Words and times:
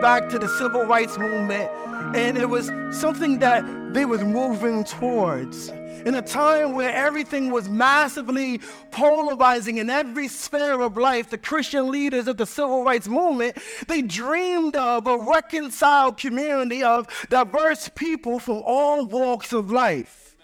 back 0.00 0.28
to 0.30 0.38
the 0.38 0.48
civil 0.48 0.84
rights 0.84 1.18
movement, 1.18 1.70
and 2.14 2.38
it 2.38 2.48
was 2.48 2.70
something 2.90 3.38
that 3.40 3.64
they 3.92 4.04
was 4.04 4.22
moving 4.22 4.84
towards. 4.84 5.68
In 6.06 6.14
a 6.14 6.22
time 6.22 6.74
where 6.74 6.94
everything 6.94 7.50
was 7.50 7.68
massively 7.68 8.60
polarizing 8.92 9.78
in 9.78 9.90
every 9.90 10.28
sphere 10.28 10.80
of 10.80 10.96
life, 10.96 11.30
the 11.30 11.38
Christian 11.38 11.90
leaders 11.90 12.28
of 12.28 12.36
the 12.36 12.46
civil 12.46 12.84
rights 12.84 13.08
movement, 13.08 13.58
they 13.88 14.02
dreamed 14.02 14.76
of 14.76 15.06
a 15.06 15.18
reconciled 15.18 16.16
community 16.16 16.82
of 16.82 17.08
diverse 17.28 17.90
people 17.94 18.38
from 18.38 18.62
all 18.64 19.06
walks 19.06 19.52
of 19.52 19.70
life. 19.72 20.36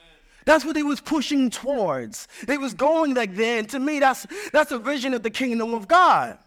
That's 0.44 0.64
what 0.64 0.74
they 0.74 0.82
was 0.82 1.00
pushing 1.00 1.48
towards. 1.48 2.28
They 2.46 2.58
was 2.58 2.74
going 2.74 3.14
like 3.14 3.34
there, 3.34 3.58
and 3.58 3.68
to 3.70 3.78
me, 3.78 4.00
that's 4.00 4.26
that's 4.52 4.72
a 4.72 4.78
vision 4.78 5.14
of 5.14 5.22
the 5.22 5.30
kingdom 5.30 5.72
of 5.72 5.88
God. 5.88 6.38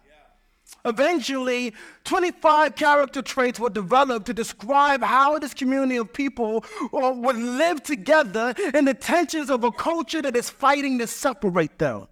Eventually, 0.84 1.74
25 2.04 2.74
character 2.74 3.22
traits 3.22 3.58
were 3.58 3.70
developed 3.70 4.26
to 4.26 4.34
describe 4.34 5.02
how 5.02 5.38
this 5.38 5.54
community 5.54 5.96
of 5.96 6.12
people 6.12 6.64
uh, 6.92 7.12
would 7.16 7.36
live 7.36 7.82
together 7.82 8.54
in 8.74 8.84
the 8.84 8.94
tensions 8.94 9.50
of 9.50 9.64
a 9.64 9.72
culture 9.72 10.22
that 10.22 10.36
is 10.36 10.48
fighting 10.50 10.98
to 10.98 11.06
separate 11.06 11.78
them. 11.78 12.06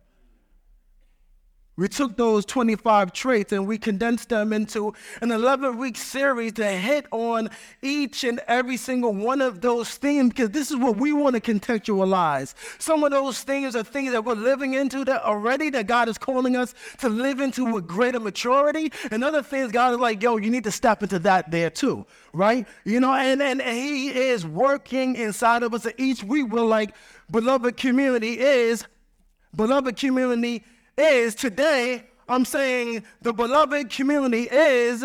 We 1.78 1.88
took 1.88 2.16
those 2.16 2.46
25 2.46 3.12
traits 3.12 3.52
and 3.52 3.66
we 3.66 3.76
condensed 3.76 4.30
them 4.30 4.54
into 4.54 4.94
an 5.20 5.30
11 5.30 5.76
week 5.76 5.98
series 5.98 6.54
to 6.54 6.66
hit 6.66 7.04
on 7.10 7.50
each 7.82 8.24
and 8.24 8.40
every 8.48 8.78
single 8.78 9.12
one 9.12 9.42
of 9.42 9.60
those 9.60 9.90
themes 9.90 10.30
because 10.30 10.50
this 10.50 10.70
is 10.70 10.78
what 10.78 10.96
we 10.96 11.12
want 11.12 11.34
to 11.36 11.40
contextualize. 11.40 12.54
Some 12.78 13.04
of 13.04 13.10
those 13.10 13.42
themes 13.42 13.76
are 13.76 13.84
things 13.84 14.12
that 14.12 14.24
we're 14.24 14.34
living 14.34 14.72
into 14.72 15.04
that 15.04 15.22
already 15.22 15.68
that 15.68 15.86
God 15.86 16.08
is 16.08 16.16
calling 16.16 16.56
us 16.56 16.74
to 17.00 17.10
live 17.10 17.40
into 17.40 17.70
with 17.70 17.86
greater 17.86 18.20
maturity. 18.20 18.90
And 19.10 19.22
other 19.22 19.42
things 19.42 19.70
God 19.70 19.92
is 19.92 19.98
like, 19.98 20.22
yo, 20.22 20.38
you 20.38 20.50
need 20.50 20.64
to 20.64 20.72
step 20.72 21.02
into 21.02 21.18
that 21.20 21.50
there 21.50 21.68
too, 21.68 22.06
right? 22.32 22.66
You 22.84 23.00
know, 23.00 23.12
and, 23.12 23.42
and, 23.42 23.60
and 23.60 23.76
He 23.76 24.08
is 24.08 24.46
working 24.46 25.14
inside 25.16 25.62
of 25.62 25.74
us. 25.74 25.84
And 25.84 25.94
each 25.98 26.24
week 26.24 26.48
we're 26.48 26.62
like, 26.62 26.94
beloved 27.30 27.76
community 27.76 28.38
is, 28.40 28.86
beloved 29.54 29.96
community 29.96 30.64
is 30.96 31.34
today, 31.34 32.04
I'm 32.28 32.44
saying 32.44 33.04
the 33.22 33.32
beloved 33.32 33.90
community 33.90 34.48
is 34.50 35.04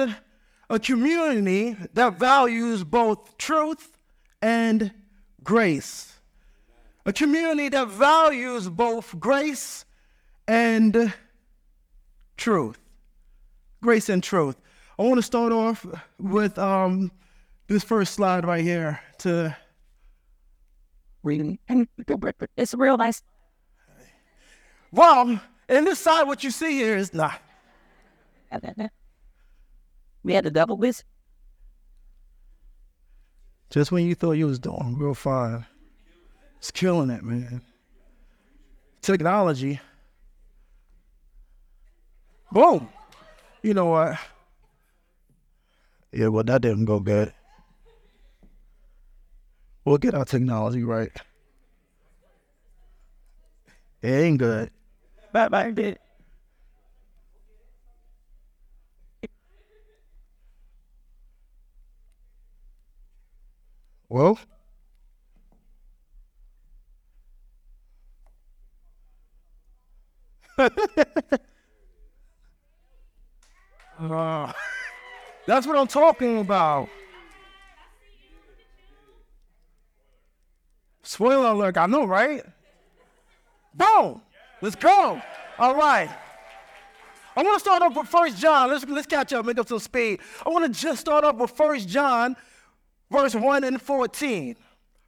a 0.70 0.80
community 0.80 1.76
that 1.94 2.18
values 2.18 2.84
both 2.84 3.38
truth 3.38 3.98
and 4.42 4.92
grace. 5.44 6.14
A 7.06 7.14
community 7.14 7.70
that 7.70 7.90
values 7.90 8.70
both 8.70 9.20
grace 9.20 9.86
and 10.48 11.14
truth. 12.38 12.78
Grace 13.82 14.10
and 14.10 14.24
truth. 14.24 14.56
I 14.98 15.04
want 15.04 15.18
to 15.18 15.24
start 15.24 15.52
off 15.52 15.86
with 16.20 16.58
um, 16.60 17.12
this 17.68 17.84
first 17.84 18.14
slide 18.14 18.46
right 18.46 18.64
here 18.64 19.00
to 19.20 19.56
reading. 21.24 21.60
It's 22.58 22.74
real 22.74 22.98
nice. 22.98 23.24
Well, 24.92 25.40
and 25.72 25.88
this 25.88 26.00
side, 26.00 26.28
what 26.28 26.44
you 26.44 26.52
see 26.52 26.74
here 26.74 26.98
is 26.98 27.14
not. 27.14 27.42
We 30.24 30.34
had 30.34 30.44
the 30.44 30.52
double 30.52 30.78
this. 30.78 31.04
Just 33.72 33.92
when 33.92 34.06
you 34.06 34.14
thought 34.14 34.34
you 34.34 34.46
was 34.46 34.60
doing 34.60 34.96
real 35.00 35.16
fine, 35.16 35.66
it's 36.60 36.70
killing 36.70 37.10
it, 37.10 37.24
man. 37.24 37.64
Technology. 39.02 39.80
Boom. 42.52 42.88
You 43.64 43.74
know 43.74 43.88
what? 43.88 44.20
Yeah, 46.12 46.28
well, 46.28 46.44
that 46.44 46.62
didn't 46.62 46.86
go 46.86 47.00
good. 47.00 47.34
We'll 49.86 49.98
get 49.98 50.14
our 50.14 50.26
technology 50.26 50.84
right. 50.84 51.10
It 54.04 54.10
ain't 54.10 54.38
good. 54.38 54.70
Bye 55.34 55.48
bye, 55.50 55.72
bitch. 55.72 55.98
Well, 64.10 64.38
uh, 74.00 74.52
that's 75.48 75.66
what 75.66 75.78
I'm 75.78 75.88
talking 75.88 76.40
about. 76.40 76.90
Spoiler 81.04 81.48
alert, 81.52 81.78
I 81.78 81.86
know, 81.88 82.06
right? 82.06 82.44
Boom! 83.74 84.22
Let's 84.62 84.76
go. 84.76 85.22
All 85.58 85.76
right. 85.76 86.10
I 87.36 87.44
want 87.44 87.56
to 87.56 87.60
start 87.60 87.82
off 87.82 87.96
with 87.96 88.08
First 88.08 88.38
John. 88.38 88.70
Let's, 88.70 88.86
let's 88.86 89.08
catch 89.08 89.34
up, 89.34 89.46
make 89.46 89.58
up 89.58 89.68
some 89.68 89.80
speed. 89.80 90.20
I 90.46 90.50
want 90.50 90.72
to 90.72 90.80
just 90.80 91.02
start 91.02 91.24
off 91.24 91.38
with 91.38 91.52
First 91.52 91.88
John, 91.88 92.36
verse 93.10 93.34
1 93.34 93.64
and 93.64 93.82
14. 93.82 94.56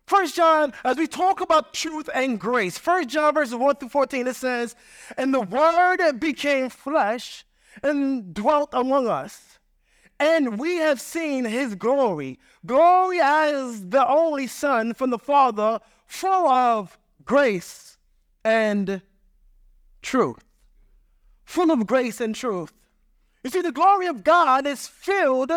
First 0.07 0.35
John, 0.35 0.73
as 0.83 0.97
we 0.97 1.07
talk 1.07 1.41
about 1.41 1.73
truth 1.73 2.09
and 2.13 2.39
grace, 2.39 2.77
First 2.77 3.09
John 3.09 3.33
verses 3.33 3.55
1 3.55 3.75
through 3.75 3.89
14, 3.89 4.27
it 4.27 4.35
says, 4.35 4.75
And 5.17 5.33
the 5.33 5.41
word 5.41 6.19
became 6.19 6.69
flesh 6.69 7.45
and 7.81 8.33
dwelt 8.33 8.69
among 8.73 9.07
us. 9.07 9.59
And 10.19 10.59
we 10.59 10.77
have 10.77 11.01
seen 11.01 11.45
his 11.45 11.75
glory, 11.75 12.39
glory 12.65 13.19
as 13.21 13.89
the 13.89 14.07
only 14.07 14.47
Son 14.47 14.93
from 14.93 15.09
the 15.09 15.19
Father, 15.19 15.79
full 16.05 16.47
of 16.47 16.97
grace 17.25 17.97
and 18.43 19.01
truth, 20.03 20.43
full 21.45 21.71
of 21.71 21.87
grace 21.87 22.21
and 22.21 22.35
truth. 22.35 22.73
You 23.43 23.49
see, 23.49 23.61
the 23.61 23.71
glory 23.71 24.07
of 24.07 24.23
God 24.23 24.65
is 24.65 24.87
filled 24.87 25.51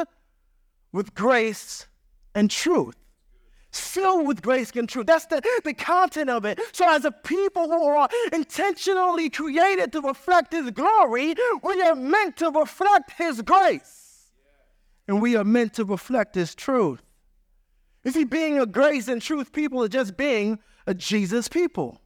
with 0.93 1.15
grace 1.15 1.87
and 2.34 2.51
truth. 2.51 2.97
Filled 3.71 4.27
with 4.27 4.41
grace 4.41 4.71
and 4.75 4.89
truth. 4.89 5.07
That's 5.07 5.27
the, 5.27 5.43
the 5.62 5.75
content 5.75 6.31
of 6.31 6.47
it. 6.47 6.59
So, 6.73 6.89
as 6.89 7.05
a 7.05 7.11
people 7.11 7.65
who 7.65 7.84
are 7.84 8.09
intentionally 8.33 9.29
created 9.29 9.93
to 9.93 10.01
reflect 10.01 10.53
His 10.53 10.71
glory, 10.71 11.34
we 11.63 11.83
are 11.83 11.95
meant 11.95 12.39
to 12.39 12.51
reflect 12.51 13.13
His 13.13 13.43
grace. 13.43 14.31
And 15.07 15.21
we 15.21 15.37
are 15.37 15.45
meant 15.45 15.75
to 15.75 15.84
reflect 15.84 16.34
His 16.34 16.55
truth. 16.55 17.03
You 18.03 18.13
see, 18.13 18.25
being 18.25 18.59
a 18.59 18.67
grace 18.67 19.09
and 19.09 19.21
truth 19.21 19.53
people 19.53 19.83
is 19.83 19.91
just 19.91 20.17
being 20.17 20.59
a 20.87 20.95
Jesus 20.95 21.49
people. 21.49 22.01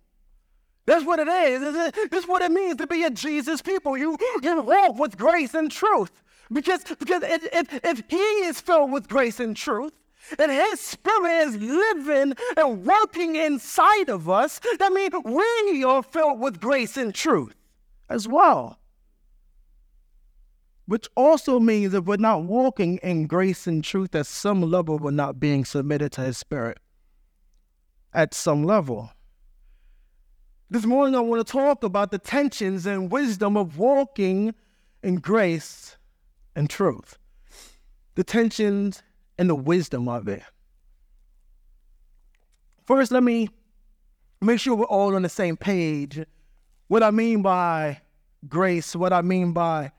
That's 0.86 1.04
what 1.04 1.18
it 1.20 1.28
is. 1.28 1.92
That's 2.10 2.26
what 2.26 2.42
it 2.42 2.50
means 2.50 2.76
to 2.76 2.86
be 2.86 3.04
a 3.04 3.10
Jesus 3.10 3.62
people. 3.62 3.96
You, 3.96 4.16
you 4.42 4.62
walk 4.62 4.98
with 4.98 5.16
grace 5.16 5.54
and 5.54 5.70
truth. 5.70 6.22
Because, 6.52 6.82
because 6.98 7.22
if, 7.22 7.84
if 7.84 8.02
He 8.08 8.16
is 8.16 8.60
filled 8.60 8.90
with 8.90 9.08
grace 9.08 9.38
and 9.38 9.56
truth, 9.56 9.92
and 10.38 10.50
His 10.50 10.80
Spirit 10.80 11.48
is 11.48 11.56
living 11.56 12.34
and 12.56 12.84
working 12.84 13.36
inside 13.36 14.08
of 14.08 14.28
us, 14.28 14.60
that 14.78 14.92
means 14.92 15.14
we 15.24 15.84
are 15.84 16.02
filled 16.02 16.40
with 16.40 16.60
grace 16.60 16.96
and 16.96 17.14
truth 17.14 17.54
as 18.08 18.26
well. 18.26 18.78
Which 20.86 21.08
also 21.14 21.60
means 21.60 21.92
that 21.92 22.02
we're 22.02 22.16
not 22.16 22.44
walking 22.44 22.98
in 22.98 23.28
grace 23.28 23.68
and 23.68 23.84
truth 23.84 24.14
at 24.14 24.26
some 24.26 24.62
level, 24.62 24.98
we're 24.98 25.12
not 25.12 25.38
being 25.38 25.64
submitted 25.64 26.10
to 26.12 26.22
His 26.22 26.36
Spirit 26.36 26.78
at 28.12 28.34
some 28.34 28.64
level. 28.64 29.12
This 30.72 30.86
morning, 30.86 31.16
I 31.16 31.20
want 31.20 31.44
to 31.44 31.52
talk 31.52 31.82
about 31.82 32.12
the 32.12 32.18
tensions 32.18 32.86
and 32.86 33.10
wisdom 33.10 33.56
of 33.56 33.76
walking 33.76 34.54
in 35.02 35.16
grace 35.16 35.96
and 36.54 36.70
truth. 36.70 37.18
The 38.14 38.22
tensions 38.22 39.02
and 39.36 39.50
the 39.50 39.56
wisdom 39.56 40.08
of 40.08 40.28
it. 40.28 40.44
First, 42.84 43.10
let 43.10 43.24
me 43.24 43.48
make 44.40 44.60
sure 44.60 44.76
we're 44.76 44.84
all 44.84 45.16
on 45.16 45.22
the 45.22 45.28
same 45.28 45.56
page. 45.56 46.24
What 46.86 47.02
I 47.02 47.10
mean 47.10 47.42
by 47.42 48.02
grace, 48.48 48.94
what 48.94 49.12
I 49.12 49.22
mean 49.22 49.52
by 49.52 49.90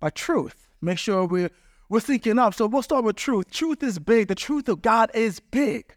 by 0.00 0.10
truth. 0.10 0.68
Make 0.80 0.98
sure 0.98 1.26
we're 1.26 1.50
we're 1.88 2.00
thinking 2.00 2.40
up. 2.40 2.54
So 2.54 2.66
we'll 2.66 2.82
start 2.82 3.04
with 3.04 3.14
truth. 3.14 3.52
Truth 3.52 3.84
is 3.84 4.00
big. 4.00 4.26
The 4.26 4.34
truth 4.34 4.68
of 4.68 4.82
God 4.82 5.12
is 5.14 5.38
big. 5.38 5.94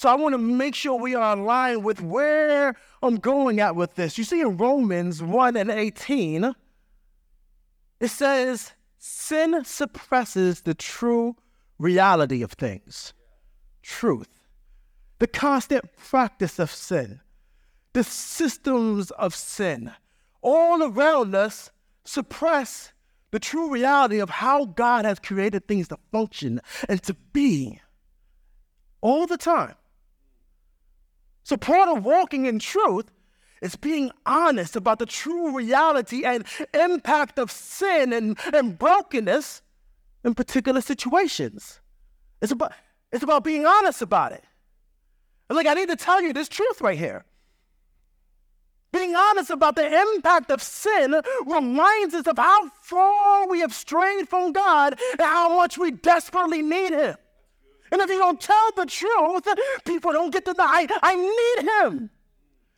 So 0.00 0.08
I 0.08 0.14
want 0.14 0.32
to 0.32 0.38
make 0.38 0.74
sure 0.74 0.98
we 0.98 1.14
are 1.14 1.36
aligned 1.36 1.84
with 1.84 2.00
where 2.00 2.74
I'm 3.02 3.16
going 3.16 3.60
at 3.60 3.76
with 3.76 3.96
this. 3.96 4.16
You 4.16 4.24
see 4.24 4.40
in 4.40 4.56
Romans 4.56 5.22
1 5.22 5.58
and 5.58 5.70
18, 5.70 6.54
it 8.00 8.08
says, 8.08 8.72
Sin 8.96 9.62
suppresses 9.62 10.62
the 10.62 10.72
true 10.72 11.36
reality 11.78 12.40
of 12.40 12.52
things. 12.52 13.12
Truth. 13.82 14.30
The 15.18 15.26
constant 15.26 15.94
practice 15.98 16.58
of 16.58 16.70
sin. 16.70 17.20
The 17.92 18.02
systems 18.02 19.10
of 19.10 19.34
sin 19.34 19.92
all 20.40 20.82
around 20.82 21.34
us 21.34 21.72
suppress 22.04 22.94
the 23.32 23.38
true 23.38 23.70
reality 23.70 24.18
of 24.18 24.30
how 24.30 24.64
God 24.64 25.04
has 25.04 25.18
created 25.18 25.68
things 25.68 25.88
to 25.88 25.98
function 26.10 26.62
and 26.88 27.02
to 27.02 27.12
be 27.34 27.82
all 29.02 29.26
the 29.26 29.36
time. 29.36 29.74
So, 31.42 31.56
part 31.56 31.88
of 31.88 32.04
walking 32.04 32.46
in 32.46 32.58
truth 32.58 33.10
is 33.62 33.76
being 33.76 34.10
honest 34.24 34.76
about 34.76 34.98
the 34.98 35.06
true 35.06 35.54
reality 35.56 36.24
and 36.24 36.44
impact 36.72 37.38
of 37.38 37.50
sin 37.50 38.12
and, 38.12 38.38
and 38.52 38.78
brokenness 38.78 39.62
in 40.24 40.34
particular 40.34 40.80
situations. 40.80 41.80
It's 42.40 42.52
about, 42.52 42.72
it's 43.12 43.22
about 43.22 43.44
being 43.44 43.66
honest 43.66 44.02
about 44.02 44.32
it. 44.32 44.44
And 45.48 45.56
like, 45.56 45.66
I 45.66 45.74
need 45.74 45.88
to 45.88 45.96
tell 45.96 46.22
you 46.22 46.32
this 46.32 46.48
truth 46.48 46.80
right 46.80 46.98
here. 46.98 47.24
Being 48.92 49.14
honest 49.14 49.50
about 49.50 49.76
the 49.76 49.86
impact 49.86 50.50
of 50.50 50.62
sin 50.62 51.14
reminds 51.46 52.14
us 52.14 52.26
of 52.26 52.38
how 52.38 52.70
far 52.82 53.48
we 53.48 53.60
have 53.60 53.72
strayed 53.72 54.28
from 54.28 54.52
God 54.52 54.98
and 55.12 55.20
how 55.20 55.56
much 55.56 55.78
we 55.78 55.92
desperately 55.92 56.62
need 56.62 56.92
Him. 56.92 57.16
And 57.92 58.00
if 58.00 58.10
you 58.10 58.18
don't 58.18 58.40
tell 58.40 58.70
the 58.76 58.86
truth, 58.86 59.46
people 59.84 60.12
don't 60.12 60.32
get 60.32 60.44
to 60.44 60.52
know 60.52 60.64
I, 60.64 60.86
I 61.02 61.16
need 61.16 61.70
Him. 61.70 62.10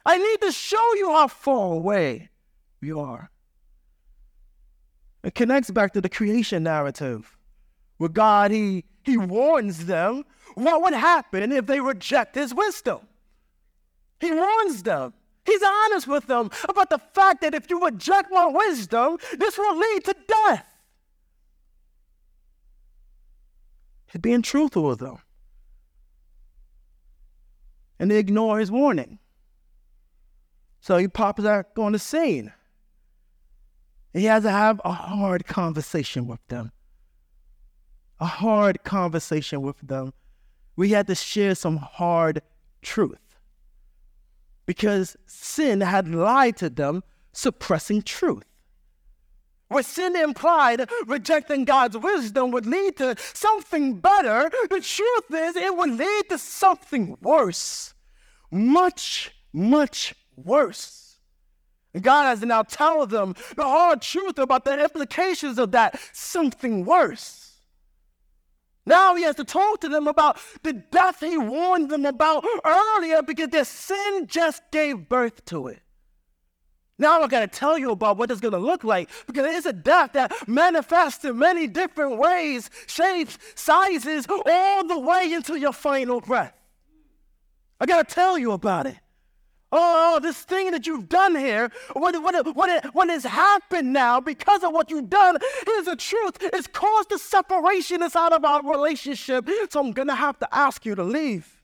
I 0.05 0.19
need 0.19 0.41
to 0.41 0.53
show 0.53 0.95
you 0.95 1.11
how 1.11 1.29
far 1.29 1.75
away 1.75 2.31
you 2.81 2.99
are. 3.01 3.31
It 5.23 5.35
connects 5.35 5.71
back 5.71 5.93
to 5.93 6.01
the 6.01 6.09
creation 6.09 6.65
narrative 6.65 7.37
where 7.99 8.09
God, 8.09 8.51
He, 8.51 8.85
he 9.05 9.17
warns 9.17 9.87
them 9.87 10.25
what 10.55 10.83
would 10.83 10.95
happen 10.95 11.53
if 11.53 11.67
they 11.67 11.81
reject 11.81 12.35
His 12.35 12.55
wisdom. 12.55 13.01
He 14.19 14.33
warns 14.33 14.83
them. 14.83 15.15
He's 15.45 15.63
honest 15.63 16.07
with 16.07 16.27
them 16.27 16.51
about 16.69 16.91
the 16.91 16.99
fact 16.99 17.41
that 17.41 17.55
if 17.55 17.69
you 17.69 17.85
reject 17.85 18.31
my 18.31 18.47
wisdom, 18.47 19.19
this 19.39 19.59
will 19.59 19.77
lead 19.77 20.05
to 20.05 20.17
death. 20.27 20.72
He's 24.13 24.21
being 24.21 24.43
truthful 24.43 24.85
with 24.85 24.99
them. 24.99 25.17
And 27.99 28.11
they 28.11 28.19
ignore 28.19 28.59
his 28.59 28.71
warning. 28.71 29.19
So 30.81 30.99
he 30.99 31.09
pops 31.09 31.45
out 31.45 31.67
on 31.79 31.93
the 31.93 31.99
scene. 31.99 32.53
He 34.13 34.25
has 34.25 34.43
to 34.43 34.51
have 34.51 34.81
a 34.85 34.93
hard 34.93 35.47
conversation 35.47 36.27
with 36.27 36.47
them. 36.49 36.73
A 38.21 38.27
hard 38.27 38.85
conversation 38.85 39.63
with 39.63 39.79
them. 39.79 40.13
We 40.77 40.91
had 40.91 41.07
to 41.07 41.15
share 41.15 41.55
some 41.55 41.77
hard 41.79 42.43
truth 42.83 43.19
because 44.67 45.17
sin 45.27 45.81
had 45.81 46.09
lied 46.09 46.57
to 46.59 46.69
them, 46.69 47.03
suppressing 47.33 48.03
truth. 48.03 48.45
Where 49.73 49.83
sin 49.83 50.15
implied 50.15 50.89
rejecting 51.07 51.65
God's 51.65 51.97
wisdom 51.97 52.51
would 52.51 52.67
lead 52.67 52.99
to 52.99 53.17
something 53.33 54.01
better, 54.01 54.51
the 54.69 54.81
truth 54.81 55.25
is 55.31 55.57
it 55.57 55.75
would 55.75 55.91
lead 55.91 56.29
to 56.29 56.37
something 56.37 57.17
worse. 57.23 57.95
Much, 58.51 59.35
much 59.53 60.15
worse. 60.37 61.17
And 61.95 62.03
God 62.03 62.25
has 62.25 62.41
to 62.41 62.47
now 62.47 62.63
tell 62.65 63.07
them 63.07 63.35
the 63.57 63.65
hard 63.65 64.03
truth 64.03 64.39
about 64.39 64.67
the 64.67 64.79
implications 64.79 65.59
of 65.59 65.73
that 65.73 65.99
something 66.13 66.85
worse. 66.85 67.55
Now 68.85 69.15
he 69.15 69.23
has 69.23 69.37
to 69.37 69.45
talk 69.45 69.81
to 69.81 69.89
them 69.89 70.07
about 70.07 70.39
the 70.63 70.73
death 70.73 71.21
he 71.21 71.39
warned 71.39 71.91
them 71.91 72.05
about 72.05 72.45
earlier 72.65 73.23
because 73.23 73.49
their 73.49 73.65
sin 73.65 74.27
just 74.27 74.63
gave 74.71 75.09
birth 75.09 75.45
to 75.47 75.69
it. 75.69 75.81
Now 77.03 77.21
I 77.21 77.27
got 77.27 77.41
to 77.41 77.49
tell 77.49 77.77
you 77.77 77.91
about 77.91 78.17
what 78.17 78.31
it's 78.31 78.41
to 78.41 78.51
look 78.51 78.85
like 78.85 79.11
because 79.27 79.45
it's 79.57 79.67
a 79.67 79.73
death 79.73 80.13
that 80.13 80.33
manifests 80.47 81.25
in 81.25 81.37
many 81.37 81.67
different 81.67 82.17
ways, 82.17 82.71
shapes, 82.87 83.39
sizes, 83.57 84.25
all 84.47 84.87
the 84.87 85.01
way 85.01 85.33
into 85.33 85.57
your 85.57 85.73
final 85.73 86.21
breath. 86.21 86.55
I 87.81 87.87
got 87.87 88.09
to 88.09 88.15
tell 88.15 88.39
you 88.39 88.53
about 88.53 88.87
it. 88.87 88.95
Oh, 89.73 90.21
this 90.23 90.43
thing 90.43 90.71
that 90.71 90.87
you've 90.87 91.09
done 91.09 91.35
here, 91.35 91.73
what, 91.95 92.23
what, 92.23 92.55
what, 92.55 92.95
what 92.95 93.09
has 93.09 93.25
happened 93.25 93.93
now 93.93 94.21
because 94.21 94.63
of 94.63 94.73
what 94.73 94.89
you've 94.89 95.11
done, 95.11 95.39
is 95.71 95.87
the 95.87 95.97
truth. 95.97 96.37
It's 96.41 96.69
caused 96.69 97.09
the 97.11 97.19
separation 97.19 98.01
inside 98.01 98.33
of 98.33 98.45
our 98.45 98.63
relationship. 98.63 99.49
So 99.71 99.81
I'm 99.81 99.91
going 99.91 100.09
to 100.09 100.15
have 100.15 100.39
to 100.39 100.49
ask 100.53 100.87
you 100.87 100.95
to 100.95 101.03
leave. 101.03 101.63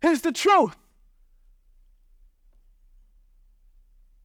Here's 0.00 0.20
the 0.20 0.30
truth. 0.30 0.76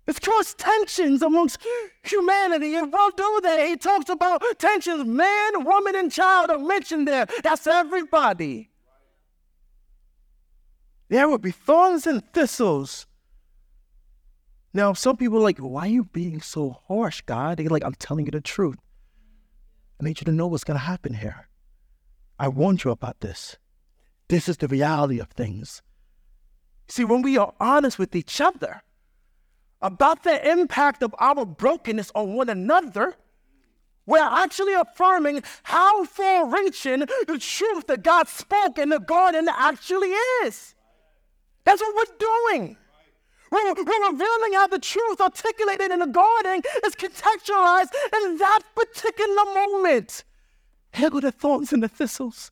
It's 0.08 0.20
caused 0.20 0.58
tensions 0.58 1.22
amongst 1.22 1.60
humanity. 2.04 2.76
And 2.76 2.92
will 2.92 3.12
do 3.12 3.40
that. 3.44 3.68
He 3.68 3.78
talks 3.78 4.10
about 4.10 4.42
tensions. 4.58 5.06
Man, 5.06 5.64
woman, 5.64 5.96
and 5.96 6.12
child 6.12 6.50
are 6.50 6.58
mentioned 6.58 7.08
there. 7.08 7.28
That's 7.44 7.68
everybody. 7.68 8.70
There 11.10 11.30
would 11.30 11.42
be 11.42 11.52
thorns 11.52 12.08
and 12.08 12.24
thistles. 12.34 13.06
Now, 14.74 14.94
some 14.94 15.18
people 15.18 15.38
are 15.38 15.42
like, 15.42 15.58
why 15.58 15.82
are 15.82 15.88
you 15.88 16.06
being 16.06 16.42
so 16.42 16.78
harsh, 16.88 17.22
God? 17.22 17.58
They're 17.58 17.68
like, 17.68 17.84
I'm 17.84 17.96
telling 17.96 18.26
you 18.26 18.32
the 18.32 18.42
truth. 18.42 18.78
I 20.00 20.06
need 20.06 20.22
you 20.22 20.26
to 20.26 20.32
know 20.32 20.48
what's 20.48 20.64
going 20.64 20.80
to 20.80 20.86
happen 20.86 21.16
here. 21.16 21.48
I 22.40 22.48
warned 22.48 22.84
you 22.84 22.92
about 22.92 23.20
this. 23.20 23.58
This 24.30 24.48
is 24.48 24.58
the 24.58 24.68
reality 24.68 25.20
of 25.20 25.28
things. 25.28 25.82
See, 26.88 27.04
when 27.04 27.22
we 27.22 27.38
are 27.38 27.54
honest 27.60 28.00
with 28.00 28.16
each 28.16 28.40
other 28.40 28.82
about 29.82 30.24
the 30.24 30.50
impact 30.50 31.04
of 31.04 31.16
our 31.20 31.46
brokenness 31.46 32.12
on 32.14 32.36
one 32.36 32.50
another, 32.50 33.16
we're 34.06 34.20
actually 34.20 34.74
affirming 34.74 35.44
how 35.64 36.06
far 36.06 36.48
reaching 36.48 37.00
the 37.28 37.38
truth 37.40 37.88
that 37.88 38.04
God 38.04 38.28
spoke 38.28 38.78
in 38.78 38.90
the 38.90 39.00
garden 39.00 39.48
actually 39.50 40.10
is. 40.44 40.76
That's 41.64 41.82
what 41.82 41.96
we're 41.96 42.18
doing. 42.18 42.78
We're, 43.52 43.74
revealing 43.74 44.54
how 44.54 44.68
the 44.68 44.80
truth 44.80 45.20
articulated 45.20 45.92
in 45.92 46.00
the 46.00 46.08
garden 46.08 46.62
is 46.86 46.96
contextualized 46.96 47.92
in 48.24 48.38
that 48.38 48.62
particular 48.74 49.46
moment. 49.46 50.24
Here 50.94 51.10
go 51.10 51.20
the 51.20 51.32
thorns 51.32 51.74
and 51.74 51.84
the 51.84 51.90
thistles. 51.90 52.52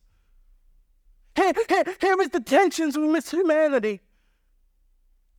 Here, 1.34 1.52
here, 1.68 1.84
here 2.00 2.20
is 2.20 2.28
the 2.30 2.40
tensions 2.40 2.98
with 2.98 3.30
humanity. 3.30 4.00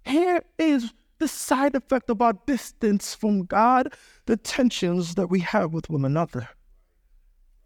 Here 0.03 0.43
is 0.57 0.93
the 1.21 1.27
side 1.27 1.75
effect 1.75 2.09
of 2.09 2.19
our 2.19 2.33
distance 2.47 3.13
from 3.13 3.45
God, 3.45 3.93
the 4.25 4.35
tensions 4.35 5.13
that 5.13 5.27
we 5.27 5.41
have 5.41 5.71
with 5.71 5.87
one 5.87 6.03
another. 6.03 6.49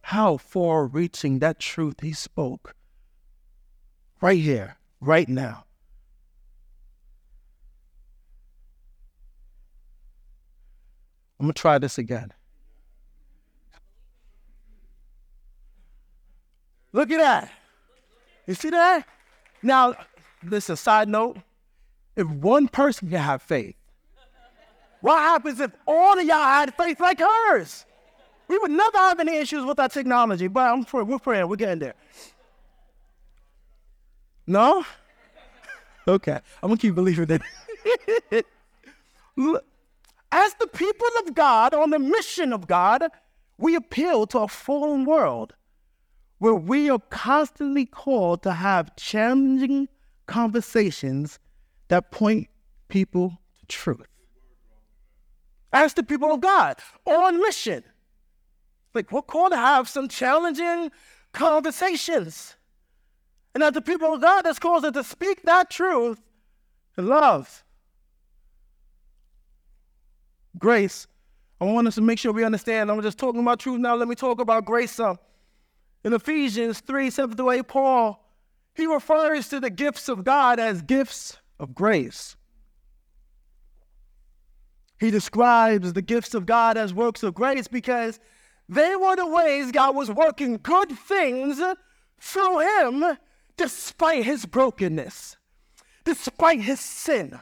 How 0.01 0.35
far 0.35 0.85
reaching 0.85 1.39
that 1.39 1.57
truth 1.57 2.01
he 2.01 2.11
spoke. 2.11 2.75
Right 4.19 4.41
here, 4.41 4.75
right 4.99 5.29
now. 5.29 5.63
I'm 11.39 11.45
going 11.45 11.53
to 11.53 11.61
try 11.61 11.77
this 11.77 11.97
again. 11.97 12.33
Look 16.91 17.09
at 17.09 17.19
that. 17.19 17.51
You 18.47 18.53
see 18.53 18.69
that? 18.71 19.07
Now, 19.63 19.95
listen, 20.43 20.75
side 20.75 21.07
note 21.07 21.37
if 22.15 22.27
one 22.27 22.67
person 22.67 23.09
can 23.09 23.19
have 23.19 23.41
faith, 23.41 23.75
what 25.01 25.19
happens 25.19 25.59
if 25.59 25.71
all 25.85 26.17
of 26.17 26.25
y'all 26.25 26.37
had 26.37 26.73
faith 26.75 26.99
like 26.99 27.19
hers? 27.19 27.85
We 28.47 28.57
would 28.57 28.71
never 28.71 28.97
have 28.97 29.19
any 29.19 29.37
issues 29.37 29.65
with 29.65 29.79
our 29.79 29.89
technology, 29.89 30.47
but 30.47 30.61
I'm 30.61 30.83
praying, 30.83 31.07
we're 31.07 31.19
praying, 31.19 31.47
we're 31.47 31.55
getting 31.55 31.79
there. 31.79 31.95
No? 34.47 34.85
Okay, 36.07 36.39
I'm 36.61 36.69
gonna 36.69 36.77
keep 36.77 36.93
believing 36.93 37.25
that. 37.25 37.41
As 40.31 40.53
the 40.59 40.67
people 40.67 41.07
of 41.25 41.33
God 41.33 41.73
on 41.73 41.89
the 41.89 41.97
mission 41.97 42.53
of 42.53 42.67
God, 42.67 43.05
we 43.57 43.73
appeal 43.73 44.27
to 44.27 44.41
a 44.41 44.47
fallen 44.47 45.05
world 45.05 45.55
where 46.37 46.53
we 46.53 46.91
are 46.91 46.99
constantly 47.09 47.87
called 47.87 48.43
to 48.43 48.51
have 48.51 48.95
challenging 48.95 49.87
conversations 50.27 51.39
that 51.87 52.11
point 52.11 52.47
people 52.87 53.39
to 53.59 53.65
truth. 53.67 54.07
As 55.71 55.93
the 55.93 56.03
people 56.03 56.33
of 56.33 56.41
God 56.41 56.77
on 57.05 57.41
mission, 57.41 57.83
like 58.93 59.11
we're 59.11 59.21
called 59.21 59.51
to 59.51 59.57
have 59.57 59.89
some 59.89 60.07
challenging 60.07 60.91
conversations. 61.33 62.55
And 63.53 63.63
as 63.63 63.73
the 63.73 63.81
people 63.81 64.13
of 64.13 64.21
God, 64.21 64.43
that's 64.43 64.59
called 64.59 64.91
to 64.93 65.03
speak 65.03 65.43
that 65.43 65.69
truth 65.69 66.21
in 66.97 67.07
love 67.07 67.63
grace. 70.57 71.07
I 71.59 71.65
want 71.65 71.87
us 71.87 71.95
to 71.95 72.01
make 72.01 72.19
sure 72.19 72.31
we 72.31 72.43
understand. 72.43 72.91
I'm 72.91 73.01
just 73.01 73.17
talking 73.17 73.41
about 73.41 73.59
truth 73.59 73.79
now. 73.79 73.95
Let 73.95 74.07
me 74.07 74.15
talk 74.15 74.39
about 74.39 74.65
grace 74.65 74.91
some. 74.91 75.17
In 76.03 76.13
Ephesians 76.13 76.81
3 76.81 77.09
7 77.09 77.35
to 77.37 77.49
8, 77.49 77.67
Paul, 77.67 78.23
he 78.73 78.85
refers 78.85 79.49
to 79.49 79.59
the 79.59 79.69
gifts 79.69 80.09
of 80.09 80.23
God 80.23 80.59
as 80.59 80.81
gifts 80.81 81.37
of 81.59 81.75
grace. 81.75 82.35
He 84.99 85.11
describes 85.11 85.93
the 85.93 86.01
gifts 86.01 86.33
of 86.33 86.45
God 86.45 86.77
as 86.77 86.93
works 86.93 87.23
of 87.23 87.33
grace 87.33 87.67
because 87.67 88.19
they 88.67 88.95
were 88.95 89.15
the 89.15 89.27
ways 89.27 89.71
God 89.71 89.95
was 89.95 90.09
working 90.09 90.59
good 90.61 90.91
things 90.91 91.61
through 92.19 92.59
him 92.59 93.17
despite 93.57 94.23
his 94.23 94.45
brokenness, 94.45 95.37
despite 96.03 96.61
his 96.61 96.79
sin. 96.79 97.39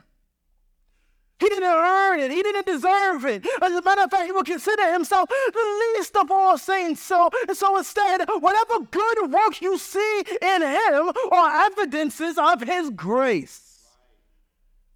He 1.40 1.50
didn't 1.50 1.64
earn 1.64 2.20
it. 2.20 2.32
He 2.32 2.42
didn't 2.42 2.66
deserve 2.66 3.26
it. 3.26 3.46
As 3.62 3.74
a 3.74 3.82
matter 3.82 4.04
of 4.04 4.12
fact, 4.12 4.26
he 4.28 4.32
would 4.32 4.46
consider 4.46 4.94
himself 4.94 5.28
the 5.30 5.94
least 5.98 6.16
of 6.16 6.32
all 6.32 6.58
saints. 6.58 7.02
So, 7.02 7.30
so 7.54 7.78
instead, 7.78 8.26
whatever 8.40 8.86
good 8.90 9.32
work 9.32 9.62
you 9.62 9.78
see 9.78 10.24
in 10.42 10.62
him 10.62 11.12
are 11.32 11.66
evidences 11.66 12.38
of 12.38 12.62
his 12.62 12.92
grace. 12.92 13.63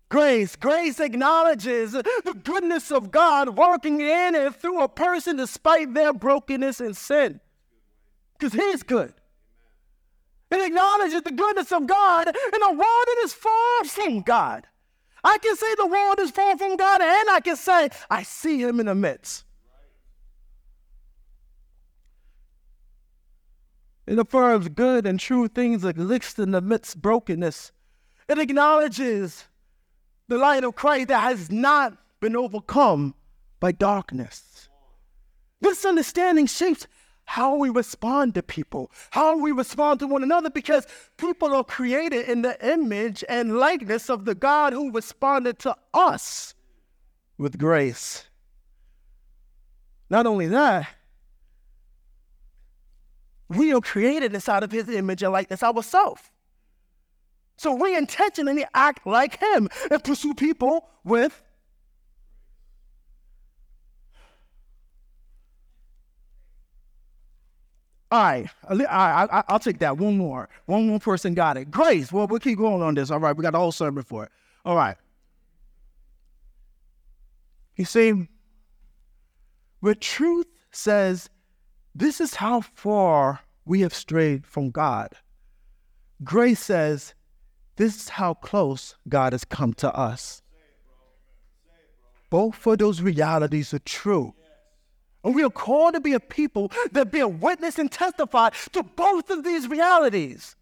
Grace, 0.09 0.55
grace 0.55 0.99
acknowledges 1.01 1.91
the 1.91 2.39
goodness 2.43 2.91
of 2.91 3.11
God 3.11 3.57
working 3.57 3.99
in 3.99 4.35
and 4.35 4.55
through 4.55 4.81
a 4.81 4.87
person 4.87 5.35
despite 5.35 5.93
their 5.93 6.13
brokenness 6.13 6.79
and 6.79 6.95
sin. 6.95 7.41
Because 8.37 8.53
He's 8.53 8.83
good. 8.83 9.13
It 10.49 10.65
acknowledges 10.65 11.23
the 11.23 11.31
goodness 11.31 11.73
of 11.73 11.87
God 11.87 12.27
in 12.27 12.63
a 12.63 12.71
world 12.71 12.79
that 12.79 13.21
is 13.25 13.33
far 13.33 13.83
from 13.83 14.21
God. 14.21 14.65
I 15.23 15.37
can 15.39 15.57
say 15.57 15.75
the 15.75 15.87
world 15.87 16.19
is 16.19 16.31
far 16.31 16.57
from 16.57 16.77
God, 16.77 17.01
and 17.01 17.29
I 17.29 17.41
can 17.43 17.57
say 17.57 17.89
I 18.09 18.23
see 18.23 18.61
Him 18.61 18.79
in 18.79 18.85
the 18.85 18.95
midst. 18.95 19.43
It 24.05 24.17
affirms 24.17 24.69
good 24.69 25.05
and 25.05 25.19
true 25.19 25.49
things 25.49 25.83
exist 25.83 26.39
in 26.39 26.51
the 26.51 26.61
midst 26.61 27.01
brokenness. 27.01 27.73
It 28.29 28.39
acknowledges 28.39 29.43
the 30.27 30.38
light 30.38 30.63
of 30.63 30.75
Christ 30.75 31.07
that 31.10 31.22
has 31.22 31.51
not 31.51 31.98
been 32.19 32.36
overcome 32.36 33.15
by 33.60 33.72
darkness. 33.72 34.69
This 35.62 35.86
understanding 35.86 36.46
shapes 36.46 36.88
how 37.25 37.55
we 37.55 37.69
respond 37.69 38.36
to 38.36 38.43
people, 38.43 38.89
how 39.12 39.38
we 39.38 39.51
respond 39.51 40.00
to 40.00 40.07
one 40.07 40.24
another, 40.24 40.50
because 40.50 40.88
people 41.17 41.53
are 41.53 41.63
created 41.63 42.29
in 42.29 42.41
the 42.41 42.74
image 42.74 43.24
and 43.27 43.57
likeness 43.57 44.10
of 44.10 44.25
the 44.25 44.36
God 44.36 44.72
who 44.74 44.91
responded 44.91 45.60
to 45.60 45.75
us 45.93 46.55
with 47.38 47.57
grace. 47.57 48.25
Not 50.10 50.25
only 50.25 50.48
that, 50.48 50.88
we 53.50 53.74
are 53.74 53.81
created 53.81 54.34
inside 54.34 54.63
of 54.63 54.72
his 54.72 54.88
image 54.88 55.22
and 55.24 55.34
likeness 55.34 55.63
ourselves. 55.63 56.22
So 57.57 57.73
we 57.73 57.95
intentionally 57.95 58.65
act 58.73 59.05
like 59.05 59.41
him 59.41 59.67
and 59.89 60.03
pursue 60.03 60.33
people 60.33 60.87
with 61.03 61.43
All 68.09 68.23
right, 68.23 68.49
I, 68.69 69.43
I, 69.49 69.51
will 69.51 69.59
take 69.59 69.79
that. 69.79 69.97
One 69.97 70.17
more. 70.17 70.47
One 70.65 70.87
more 70.87 70.99
person 70.99 71.33
got 71.33 71.57
it. 71.57 71.69
Grace. 71.69 72.09
Well, 72.09 72.25
we'll 72.25 72.39
keep 72.39 72.57
going 72.57 72.81
on 72.81 72.95
this. 72.95 73.11
All 73.11 73.19
right, 73.19 73.35
we 73.35 73.41
got 73.41 73.51
the 73.51 73.59
whole 73.59 73.73
sermon 73.73 74.01
for 74.03 74.23
it. 74.23 74.31
All 74.63 74.77
right. 74.77 74.95
You 77.75 77.83
see, 77.83 78.29
where 79.81 79.93
truth 79.93 80.47
says, 80.71 81.29
this 81.93 82.21
is 82.21 82.35
how 82.35 82.61
far 82.61 83.41
we 83.65 83.81
have 83.81 83.93
strayed 83.93 84.45
from 84.45 84.71
God, 84.71 85.13
grace 86.23 86.61
says, 86.61 87.13
this 87.77 87.96
is 87.96 88.10
how 88.10 88.34
close 88.34 88.96
God 89.07 89.34
has 89.34 89.46
come 89.46 89.74
to 89.75 89.96
us. 89.96 90.41
Both 92.29 92.65
of 92.67 92.77
those 92.79 93.01
realities 93.01 93.74
are 93.74 93.79
true. 93.79 94.34
And 95.24 95.36
we 95.36 95.43
are 95.43 95.50
called 95.50 95.93
to 95.93 96.01
be 96.01 96.13
a 96.13 96.19
people 96.19 96.72
that 96.91 97.12
bear 97.12 97.27
witness 97.27 97.79
and 97.79 97.91
testify 97.91 98.50
to 98.74 98.84
both 98.84 99.29
of 99.29 99.43
these 99.43 99.67
realities. 99.67 100.55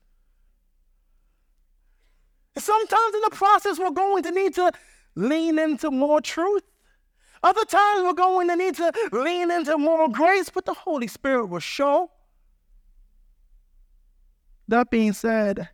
And 2.55 2.63
sometimes 2.63 3.15
in 3.15 3.21
the 3.21 3.31
process, 3.31 3.79
we're 3.79 3.91
going 3.91 4.23
to 4.23 4.31
need 4.31 4.53
to 4.55 4.71
lean 5.15 5.59
into 5.59 5.91
more 5.91 6.21
truth. 6.21 6.63
Other 7.43 7.65
times, 7.65 8.01
we're 8.03 8.13
going 8.13 8.47
to 8.47 8.55
need 8.55 8.75
to 8.75 8.91
lean 9.11 9.51
into 9.51 9.77
more 9.77 10.09
grace, 10.09 10.49
but 10.49 10.65
the 10.65 10.73
Holy 10.73 11.07
Spirit 11.07 11.45
will 11.47 11.59
show. 11.59 12.09
That 14.67 14.89
being 14.89 15.13
said, 15.13 15.69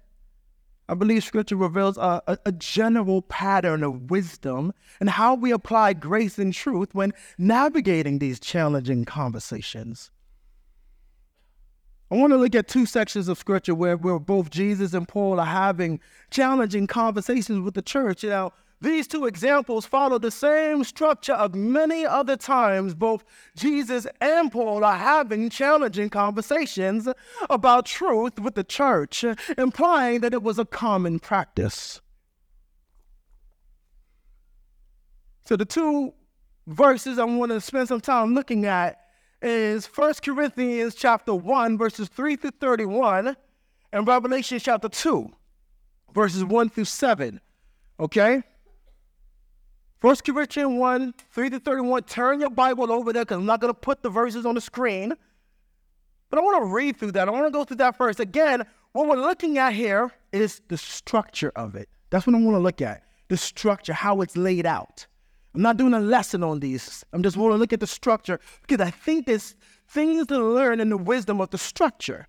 I 0.89 0.93
believe 0.93 1.23
scripture 1.23 1.55
reveals 1.55 1.97
a, 1.97 2.21
a, 2.27 2.37
a, 2.47 2.51
general 2.51 3.21
pattern 3.21 3.83
of 3.83 4.11
wisdom 4.11 4.73
and 4.99 5.09
how 5.09 5.35
we 5.35 5.51
apply 5.51 5.93
grace 5.93 6.37
and 6.37 6.53
truth 6.53 6.93
when 6.93 7.13
navigating 7.37 8.19
these 8.19 8.39
challenging 8.39 9.05
conversations. 9.05 10.11
I 12.11 12.15
want 12.15 12.33
to 12.33 12.37
look 12.37 12.55
at 12.55 12.67
two 12.67 12.85
sections 12.85 13.29
of 13.29 13.37
scripture 13.37 13.73
where, 13.73 13.95
where 13.95 14.19
both 14.19 14.49
Jesus 14.49 14.93
and 14.93 15.07
Paul 15.07 15.39
are 15.39 15.45
having 15.45 16.01
challenging 16.29 16.85
conversations 16.87 17.61
with 17.61 17.73
the 17.73 17.81
church. 17.81 18.23
You 18.23 18.31
know, 18.31 18.53
these 18.81 19.07
two 19.07 19.27
examples 19.27 19.85
follow 19.85 20.17
the 20.17 20.31
same 20.31 20.83
structure 20.83 21.33
of 21.33 21.53
many 21.53 22.03
other 22.03 22.35
times 22.35 22.95
both 22.95 23.23
Jesus 23.55 24.07
and 24.19 24.51
Paul 24.51 24.83
are 24.83 24.97
having 24.97 25.51
challenging 25.51 26.09
conversations 26.09 27.07
about 27.49 27.85
truth 27.85 28.39
with 28.39 28.55
the 28.55 28.63
church, 28.63 29.23
implying 29.55 30.21
that 30.21 30.33
it 30.33 30.41
was 30.41 30.57
a 30.57 30.65
common 30.65 31.19
practice. 31.19 32.01
So 35.45 35.55
the 35.55 35.65
two 35.65 36.13
verses 36.65 37.19
I 37.19 37.25
want 37.25 37.51
to 37.51 37.61
spend 37.61 37.87
some 37.87 38.01
time 38.01 38.33
looking 38.33 38.65
at 38.65 38.99
is 39.43 39.85
1 39.85 40.13
Corinthians 40.23 40.95
chapter 40.95 41.35
1 41.35 41.77
verses 41.77 42.07
3 42.07 42.35
through 42.35 42.51
31 42.59 43.35
and 43.91 44.07
Revelation 44.07 44.57
chapter 44.59 44.89
2 44.89 45.31
verses 46.15 46.43
1 46.43 46.69
through 46.69 46.85
7. 46.85 47.39
Okay? 47.99 48.43
First 50.01 50.23
Corinthians 50.25 50.79
1, 50.79 51.13
3 51.31 51.49
to 51.51 51.59
31. 51.59 52.03
Turn 52.03 52.39
your 52.39 52.49
Bible 52.49 52.91
over 52.91 53.13
there 53.13 53.23
because 53.23 53.37
I'm 53.37 53.45
not 53.45 53.61
going 53.61 53.71
to 53.71 53.79
put 53.79 54.01
the 54.01 54.09
verses 54.09 54.47
on 54.47 54.55
the 54.55 54.61
screen. 54.61 55.13
But 56.31 56.39
I 56.39 56.41
want 56.41 56.65
to 56.65 56.73
read 56.73 56.97
through 56.97 57.11
that. 57.11 57.27
I 57.27 57.31
want 57.31 57.45
to 57.45 57.51
go 57.51 57.63
through 57.63 57.77
that 57.77 57.97
first. 57.97 58.19
Again, 58.19 58.65
what 58.93 59.07
we're 59.07 59.21
looking 59.21 59.59
at 59.59 59.73
here 59.73 60.11
is 60.31 60.61
the 60.69 60.77
structure 60.77 61.51
of 61.55 61.75
it. 61.75 61.87
That's 62.09 62.25
what 62.25 62.35
I 62.35 62.39
want 62.39 62.55
to 62.55 62.59
look 62.59 62.81
at. 62.81 63.03
The 63.27 63.37
structure, 63.37 63.93
how 63.93 64.21
it's 64.21 64.35
laid 64.35 64.65
out. 64.65 65.05
I'm 65.53 65.61
not 65.61 65.77
doing 65.77 65.93
a 65.93 65.99
lesson 65.99 66.43
on 66.43 66.61
these. 66.61 67.05
I'm 67.13 67.21
just 67.21 67.37
want 67.37 67.53
to 67.53 67.57
look 67.57 67.71
at 67.71 67.79
the 67.79 67.87
structure 67.87 68.39
because 68.67 68.85
I 68.85 68.89
think 68.89 69.27
there's 69.27 69.55
things 69.87 70.25
to 70.27 70.39
learn 70.39 70.79
in 70.79 70.89
the 70.89 70.97
wisdom 70.97 71.39
of 71.39 71.51
the 71.51 71.59
structure. 71.59 72.27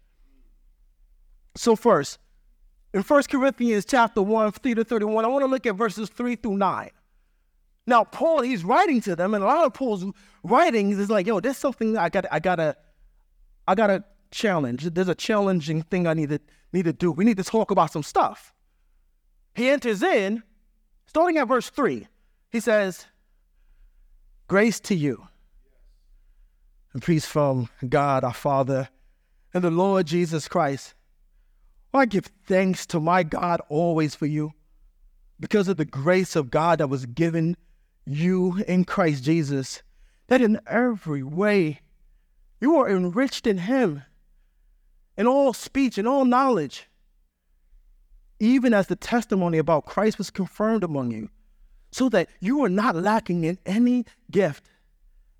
So 1.57 1.75
first, 1.75 2.19
in 2.93 3.03
1 3.03 3.23
Corinthians 3.31 3.87
chapter 3.87 4.21
1, 4.21 4.53
3 4.53 4.75
to 4.75 4.85
31, 4.85 5.25
I 5.25 5.29
want 5.29 5.43
to 5.43 5.47
look 5.47 5.65
at 5.65 5.75
verses 5.75 6.11
3 6.11 6.37
through 6.37 6.59
9. 6.59 6.91
Now, 7.87 8.05
Paul, 8.05 8.43
he's 8.43 8.65
writing 8.65 9.01
to 9.03 9.17
them, 9.17 9.35
and 9.35 9.43
a 9.43 9.47
lot 9.47 9.67
of 9.67 9.75
Paul's 9.75 10.05
writings 10.45 10.99
is 10.99 11.11
like, 11.11 11.27
yo, 11.27 11.41
there's 11.41 11.57
something 11.57 11.97
I 11.97 12.09
got 12.09 12.27
I 12.31 12.39
gotta 12.39 12.77
I 13.67 13.75
gotta 13.75 14.05
challenge. 14.31 14.85
There's 14.85 15.09
a 15.09 15.15
challenging 15.15 15.83
thing 15.83 16.07
I 16.07 16.15
need 16.15 16.31
to 16.31 16.41
need 16.73 16.85
to 16.85 16.93
do. 16.93 17.11
We 17.11 17.25
need 17.25 17.37
to 17.39 17.45
talk 17.45 17.71
about 17.71 17.93
some 17.93 18.03
stuff. 18.03 18.53
He 19.55 19.69
enters 19.69 20.03
in, 20.03 20.43
starting 21.07 21.37
at 21.39 21.49
verse 21.49 21.69
3. 21.71 22.07
He 22.51 22.61
says, 22.61 23.07
Grace 24.49 24.81
to 24.81 24.95
you. 24.95 25.27
And 26.93 27.03
peace 27.03 27.27
from 27.27 27.69
God 27.89 28.25
our 28.25 28.35
Father 28.35 28.89
and 29.55 29.65
the 29.65 29.71
Lord 29.71 30.07
Jesus 30.07 30.49
Christ. 30.49 30.95
I 31.95 32.07
give 32.07 32.31
thanks 32.47 32.87
to 32.87 33.01
my 33.01 33.23
God 33.23 33.61
always 33.69 34.15
for 34.15 34.27
you 34.27 34.53
because 35.41 35.69
of 35.69 35.77
the 35.77 35.85
grace 35.85 36.37
of 36.37 36.51
God 36.51 36.79
that 36.79 36.89
was 36.89 37.05
given 37.05 37.57
you 38.05 38.63
in 38.67 38.85
Christ 38.85 39.25
Jesus, 39.25 39.83
that 40.29 40.41
in 40.41 40.61
every 40.67 41.23
way 41.23 41.81
you 42.61 42.77
are 42.77 42.89
enriched 42.89 43.47
in 43.47 43.59
Him, 43.59 44.03
in 45.17 45.27
all 45.27 45.53
speech 45.53 45.99
and 45.99 46.09
all 46.09 46.25
knowledge, 46.25 46.89
even 48.41 48.75
as 48.75 48.87
the 48.87 48.97
testimony 48.97 49.59
about 49.59 49.87
Christ 49.87 50.19
was 50.19 50.31
confirmed 50.31 50.83
among 50.83 51.11
you, 51.11 51.31
so 51.91 52.09
that 52.09 52.29
you 52.41 52.65
are 52.65 52.69
not 52.69 52.97
lacking 52.97 53.45
in 53.45 53.59
any 53.67 54.05
gift 54.31 54.69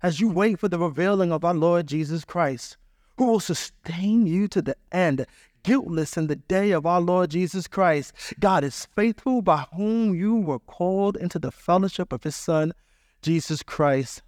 as 0.01 0.19
you 0.19 0.29
wait 0.29 0.59
for 0.59 0.67
the 0.67 0.77
revealing 0.77 1.31
of 1.31 1.43
our 1.43 1.53
Lord 1.53 1.87
Jesus 1.87 2.25
Christ, 2.25 2.77
who 3.17 3.25
will 3.25 3.39
sustain 3.39 4.25
you 4.27 4.47
to 4.49 4.61
the 4.61 4.75
end, 4.91 5.25
guiltless 5.63 6.17
in 6.17 6.27
the 6.27 6.35
day 6.35 6.71
of 6.71 6.85
our 6.85 7.01
Lord 7.01 7.31
Jesus 7.31 7.67
Christ. 7.67 8.13
God 8.39 8.63
is 8.63 8.87
faithful 8.95 9.41
by 9.41 9.65
whom 9.75 10.13
you 10.13 10.35
were 10.35 10.59
called 10.59 11.17
into 11.17 11.39
the 11.39 11.51
fellowship 11.51 12.13
of 12.13 12.23
his 12.23 12.35
Son, 12.35 12.73
Jesus 13.21 13.63
Christ. 13.63 14.21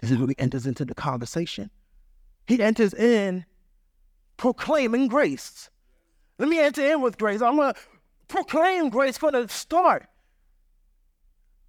This 0.00 0.10
is 0.10 0.18
where 0.18 0.28
he 0.28 0.38
enters 0.38 0.66
into 0.66 0.84
the 0.84 0.94
conversation. 0.94 1.70
He 2.46 2.62
enters 2.62 2.94
in 2.94 3.44
proclaiming 4.36 5.08
grace. 5.08 5.70
Let 6.38 6.48
me 6.48 6.58
enter 6.58 6.82
in 6.82 7.02
with 7.02 7.18
grace. 7.18 7.42
I'm 7.42 7.56
going 7.56 7.74
to 7.74 7.80
proclaim 8.28 8.88
grace 8.88 9.18
from 9.18 9.32
the 9.32 9.46
start. 9.48 10.06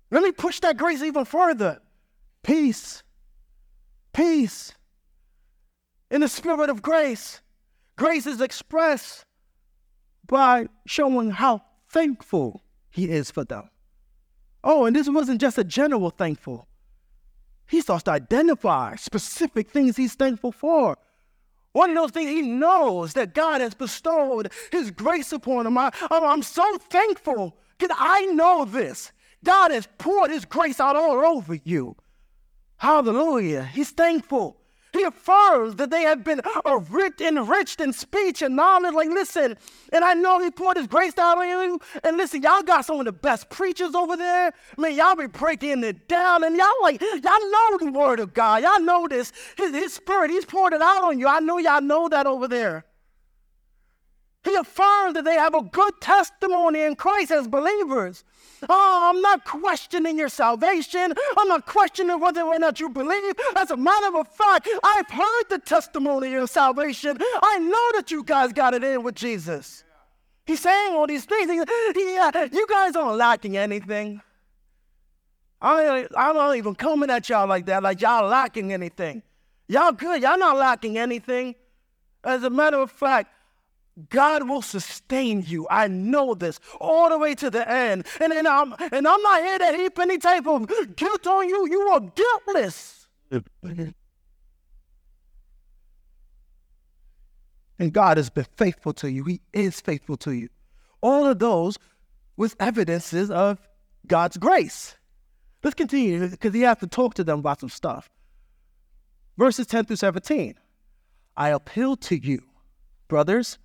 Let 0.09 0.23
me 0.23 0.31
push 0.31 0.59
that 0.61 0.77
grace 0.77 1.01
even 1.01 1.25
further. 1.25 1.81
Peace. 2.43 3.03
Peace. 4.13 4.73
In 6.09 6.21
the 6.21 6.27
spirit 6.27 6.69
of 6.69 6.81
grace, 6.81 7.41
grace 7.95 8.25
is 8.25 8.41
expressed 8.41 9.25
by 10.27 10.67
showing 10.85 11.31
how 11.31 11.61
thankful 11.89 12.63
he 12.89 13.09
is 13.09 13.31
for 13.31 13.43
them. 13.43 13.69
Oh, 14.63 14.85
and 14.85 14.95
this 14.95 15.09
wasn't 15.09 15.41
just 15.41 15.57
a 15.57 15.63
general 15.63 16.09
thankful. 16.09 16.67
He 17.67 17.81
starts 17.81 18.03
to 18.03 18.11
identify 18.11 18.95
specific 18.95 19.71
things 19.71 19.97
he's 19.97 20.13
thankful 20.13 20.51
for. 20.51 20.97
One 21.71 21.91
of 21.91 21.95
those 21.95 22.11
things 22.11 22.29
he 22.29 22.41
knows 22.41 23.13
that 23.13 23.33
God 23.33 23.61
has 23.61 23.73
bestowed 23.73 24.51
his 24.71 24.91
grace 24.91 25.31
upon 25.31 25.65
him. 25.65 25.77
I, 25.77 25.91
oh, 26.11 26.31
am 26.31 26.43
so 26.43 26.77
thankful 26.89 27.57
because 27.77 27.95
I 27.99 28.25
know 28.25 28.65
this. 28.65 29.11
God 29.43 29.71
has 29.71 29.87
poured 29.97 30.31
his 30.31 30.45
grace 30.45 30.79
out 30.79 30.95
all 30.95 31.25
over 31.25 31.57
you. 31.63 31.95
Hallelujah. 32.77 33.63
He's 33.63 33.91
thankful. 33.91 34.60
He 34.93 35.03
affirms 35.03 35.75
that 35.75 35.89
they 35.89 36.01
have 36.01 36.23
been 36.23 36.41
enriched 37.21 37.79
in 37.79 37.93
speech 37.93 38.41
and 38.41 38.57
knowledge. 38.57 38.93
Like, 38.93 39.09
listen, 39.09 39.57
and 39.93 40.03
I 40.03 40.13
know 40.13 40.41
he 40.41 40.51
poured 40.51 40.75
his 40.75 40.87
grace 40.87 41.17
out 41.17 41.37
on 41.37 41.47
you. 41.47 41.79
And 42.03 42.17
listen, 42.17 42.41
y'all 42.41 42.61
got 42.61 42.85
some 42.85 42.99
of 42.99 43.05
the 43.05 43.13
best 43.13 43.49
preachers 43.49 43.95
over 43.95 44.17
there. 44.17 44.47
I 44.47 44.81
mean, 44.81 44.97
y'all 44.97 45.15
be 45.15 45.27
breaking 45.27 45.83
it 45.85 46.09
down. 46.09 46.43
And 46.43 46.57
y'all 46.57 46.67
like, 46.81 46.99
y'all 47.01 47.21
know 47.23 47.77
the 47.79 47.91
word 47.93 48.19
of 48.19 48.33
God. 48.33 48.63
Y'all 48.63 48.81
know 48.81 49.07
this. 49.07 49.31
His, 49.55 49.73
his 49.73 49.93
spirit, 49.93 50.29
he's 50.29 50.45
poured 50.45 50.73
it 50.73 50.81
out 50.81 51.03
on 51.03 51.19
you. 51.19 51.27
I 51.27 51.39
know 51.39 51.57
y'all 51.57 51.81
know 51.81 52.09
that 52.09 52.27
over 52.27 52.49
there. 52.49 52.85
He 54.43 54.55
affirms 54.55 55.13
that 55.13 55.23
they 55.23 55.35
have 55.35 55.53
a 55.53 55.61
good 55.61 55.93
testimony 56.01 56.81
in 56.81 56.95
Christ 56.95 57.31
as 57.31 57.47
believers. 57.47 58.23
Oh, 58.69 59.09
I'm 59.09 59.21
not 59.21 59.43
questioning 59.45 60.17
your 60.17 60.29
salvation. 60.29 61.13
I'm 61.37 61.47
not 61.47 61.65
questioning 61.65 62.19
whether 62.19 62.41
or 62.41 62.59
not 62.59 62.79
you 62.79 62.89
believe. 62.89 63.33
As 63.55 63.71
a 63.71 63.77
matter 63.77 64.15
of 64.17 64.27
fact, 64.27 64.67
I've 64.83 65.09
heard 65.09 65.43
the 65.49 65.59
testimony 65.59 66.33
of 66.35 66.49
salvation. 66.49 67.17
I 67.41 67.59
know 67.59 67.99
that 67.99 68.11
you 68.11 68.23
guys 68.23 68.53
got 68.53 68.73
it 68.73 68.83
in 68.83 69.03
with 69.03 69.15
Jesus. 69.15 69.83
He's 70.45 70.59
saying 70.59 70.95
all 70.95 71.07
these 71.07 71.25
things. 71.25 71.49
He, 71.95 72.17
uh, 72.17 72.47
you 72.51 72.67
guys 72.67 72.95
aren't 72.95 73.17
lacking 73.17 73.57
anything. 73.57 74.21
I, 75.61 76.07
I'm 76.17 76.35
not 76.35 76.55
even 76.55 76.73
coming 76.73 77.09
at 77.09 77.29
y'all 77.29 77.47
like 77.47 77.67
that, 77.67 77.83
like 77.83 78.01
y'all 78.01 78.27
lacking 78.27 78.73
anything. 78.73 79.21
Y'all 79.67 79.91
good. 79.91 80.21
Y'all 80.21 80.37
not 80.37 80.57
lacking 80.57 80.97
anything. 80.97 81.55
As 82.23 82.43
a 82.43 82.49
matter 82.49 82.77
of 82.77 82.91
fact, 82.91 83.31
God 84.09 84.47
will 84.47 84.61
sustain 84.61 85.43
you. 85.45 85.67
I 85.69 85.87
know 85.87 86.33
this 86.33 86.59
all 86.79 87.09
the 87.09 87.17
way 87.17 87.35
to 87.35 87.49
the 87.49 87.69
end. 87.69 88.05
And, 88.19 88.31
and, 88.31 88.47
I'm, 88.47 88.73
and 88.91 89.07
I'm 89.07 89.21
not 89.21 89.43
here 89.43 89.59
to 89.59 89.77
heap 89.77 89.99
any 89.99 90.17
type 90.17 90.47
of 90.47 90.95
guilt 90.95 91.27
on 91.27 91.47
you. 91.47 91.67
You 91.69 91.81
are 91.81 91.99
guiltless. 91.99 93.07
And 97.79 97.91
God 97.91 98.17
has 98.17 98.29
been 98.29 98.47
faithful 98.55 98.93
to 98.93 99.11
you. 99.11 99.25
He 99.25 99.41
is 99.53 99.81
faithful 99.81 100.17
to 100.17 100.31
you. 100.31 100.49
All 101.01 101.25
of 101.25 101.39
those 101.39 101.77
with 102.37 102.55
evidences 102.59 103.29
of 103.29 103.59
God's 104.07 104.37
grace. 104.37 104.95
Let's 105.63 105.75
continue 105.75 106.27
because 106.27 106.53
he 106.53 106.61
has 106.61 106.77
to 106.77 106.87
talk 106.87 107.15
to 107.15 107.23
them 107.23 107.39
about 107.39 107.59
some 107.59 107.69
stuff. 107.69 108.09
Verses 109.37 109.67
10 109.67 109.85
through 109.85 109.95
17. 109.97 110.55
I 111.35 111.49
appeal 111.49 111.95
to 111.97 112.15
you, 112.15 112.43
brothers 113.07 113.57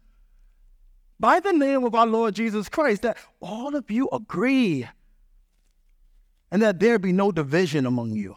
by 1.19 1.41
the 1.41 1.53
name 1.53 1.85
of 1.85 1.95
our 1.95 2.07
Lord 2.07 2.35
Jesus 2.35 2.69
Christ, 2.69 3.03
that 3.03 3.17
all 3.41 3.75
of 3.75 3.91
you 3.91 4.09
agree 4.13 4.89
and 6.51 6.63
that 6.63 6.79
there 6.79 6.99
be 6.99 7.13
no 7.13 7.33
division 7.33 7.87
among 7.87 8.13
you, 8.13 8.37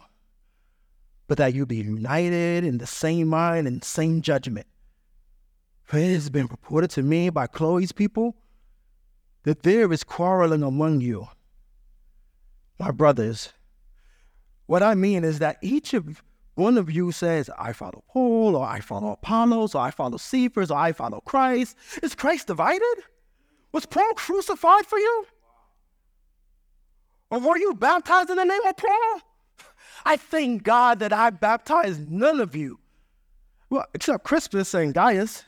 but 1.28 1.38
that 1.38 1.54
you 1.54 1.66
be 1.66 1.76
united 1.76 2.64
in 2.64 2.78
the 2.78 2.86
same 2.86 3.28
mind 3.28 3.66
and 3.66 3.84
same 3.84 4.20
judgment. 4.20 4.66
For 5.84 5.98
it 5.98 6.12
has 6.12 6.30
been 6.30 6.46
reported 6.46 6.90
to 6.90 7.02
me 7.02 7.30
by 7.30 7.46
Chloe's 7.46 7.92
people 7.92 8.36
that 9.42 9.62
there 9.62 9.92
is 9.92 10.04
quarreling 10.04 10.62
among 10.62 11.00
you. 11.00 11.28
My 12.78 12.90
brothers, 12.90 13.52
what 14.66 14.82
I 14.82 14.94
mean 14.94 15.24
is 15.24 15.38
that 15.40 15.58
each 15.62 15.94
of 15.94 16.22
one 16.60 16.78
of 16.78 16.90
you 16.90 17.10
says, 17.10 17.50
I 17.58 17.72
follow 17.72 18.04
Paul, 18.08 18.54
or 18.54 18.66
I 18.66 18.80
follow 18.80 19.12
Apollos, 19.12 19.74
or 19.74 19.80
I 19.82 19.90
follow 19.90 20.18
Cephas, 20.18 20.70
or 20.70 20.78
I 20.78 20.92
follow 20.92 21.20
Christ. 21.20 21.76
Is 22.02 22.14
Christ 22.14 22.46
divided? 22.46 22.96
Was 23.72 23.86
Paul 23.86 24.12
crucified 24.14 24.86
for 24.86 24.98
you? 24.98 25.26
Or 27.30 27.38
were 27.38 27.56
you 27.56 27.74
baptized 27.74 28.30
in 28.30 28.36
the 28.36 28.44
name 28.44 28.64
of 28.66 28.76
Paul? 28.76 29.20
I 30.04 30.16
thank 30.16 30.62
God 30.62 30.98
that 31.00 31.12
I 31.12 31.30
baptized 31.30 32.10
none 32.10 32.40
of 32.40 32.54
you, 32.54 32.78
well, 33.70 33.86
except 33.94 34.24
Crispus 34.24 34.74
and 34.74 34.94
Gaius, 34.94 35.44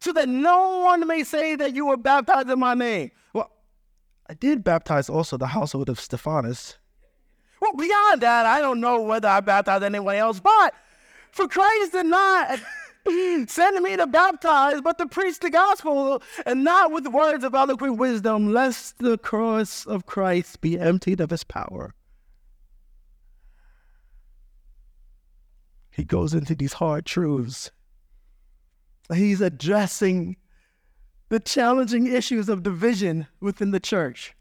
so 0.00 0.12
that 0.12 0.28
no 0.28 0.80
one 0.80 1.06
may 1.06 1.24
say 1.24 1.56
that 1.56 1.74
you 1.74 1.86
were 1.86 1.96
baptized 1.96 2.50
in 2.50 2.58
my 2.58 2.74
name. 2.74 3.10
Well, 3.32 3.50
I 4.28 4.34
did 4.34 4.62
baptize 4.62 5.08
also 5.08 5.36
the 5.36 5.46
household 5.48 5.88
of 5.88 5.98
Stephanas. 5.98 6.76
Well, 7.66 7.76
beyond 7.76 8.20
that, 8.20 8.46
I 8.46 8.60
don't 8.60 8.80
know 8.80 9.02
whether 9.02 9.28
I 9.28 9.40
baptized 9.40 9.82
anyone 9.82 10.14
else, 10.14 10.38
but 10.38 10.72
for 11.32 11.48
Christ 11.48 11.92
did 11.92 12.06
not 12.06 12.60
send 13.48 13.82
me 13.82 13.96
to 13.96 14.06
baptize, 14.06 14.80
but 14.80 14.98
to 14.98 15.06
preach 15.06 15.40
the 15.40 15.50
gospel, 15.50 16.22
and 16.44 16.62
not 16.62 16.92
with 16.92 17.08
words 17.08 17.42
of 17.42 17.54
eloquent 17.54 17.98
wisdom, 17.98 18.52
lest 18.52 18.98
the 18.98 19.18
cross 19.18 19.84
of 19.84 20.06
Christ 20.06 20.60
be 20.60 20.78
emptied 20.78 21.20
of 21.20 21.32
its 21.32 21.42
power. 21.42 21.92
He 25.90 26.04
goes 26.04 26.34
into 26.34 26.54
these 26.54 26.74
hard 26.74 27.04
truths. 27.04 27.72
He's 29.12 29.40
addressing 29.40 30.36
the 31.30 31.40
challenging 31.40 32.06
issues 32.06 32.48
of 32.48 32.62
division 32.62 33.26
within 33.40 33.72
the 33.72 33.80
church. 33.80 34.35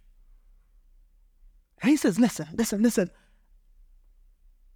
And 1.86 1.92
he 1.92 1.98
says, 1.98 2.20
listen, 2.20 2.48
listen, 2.56 2.82
listen. 2.82 3.12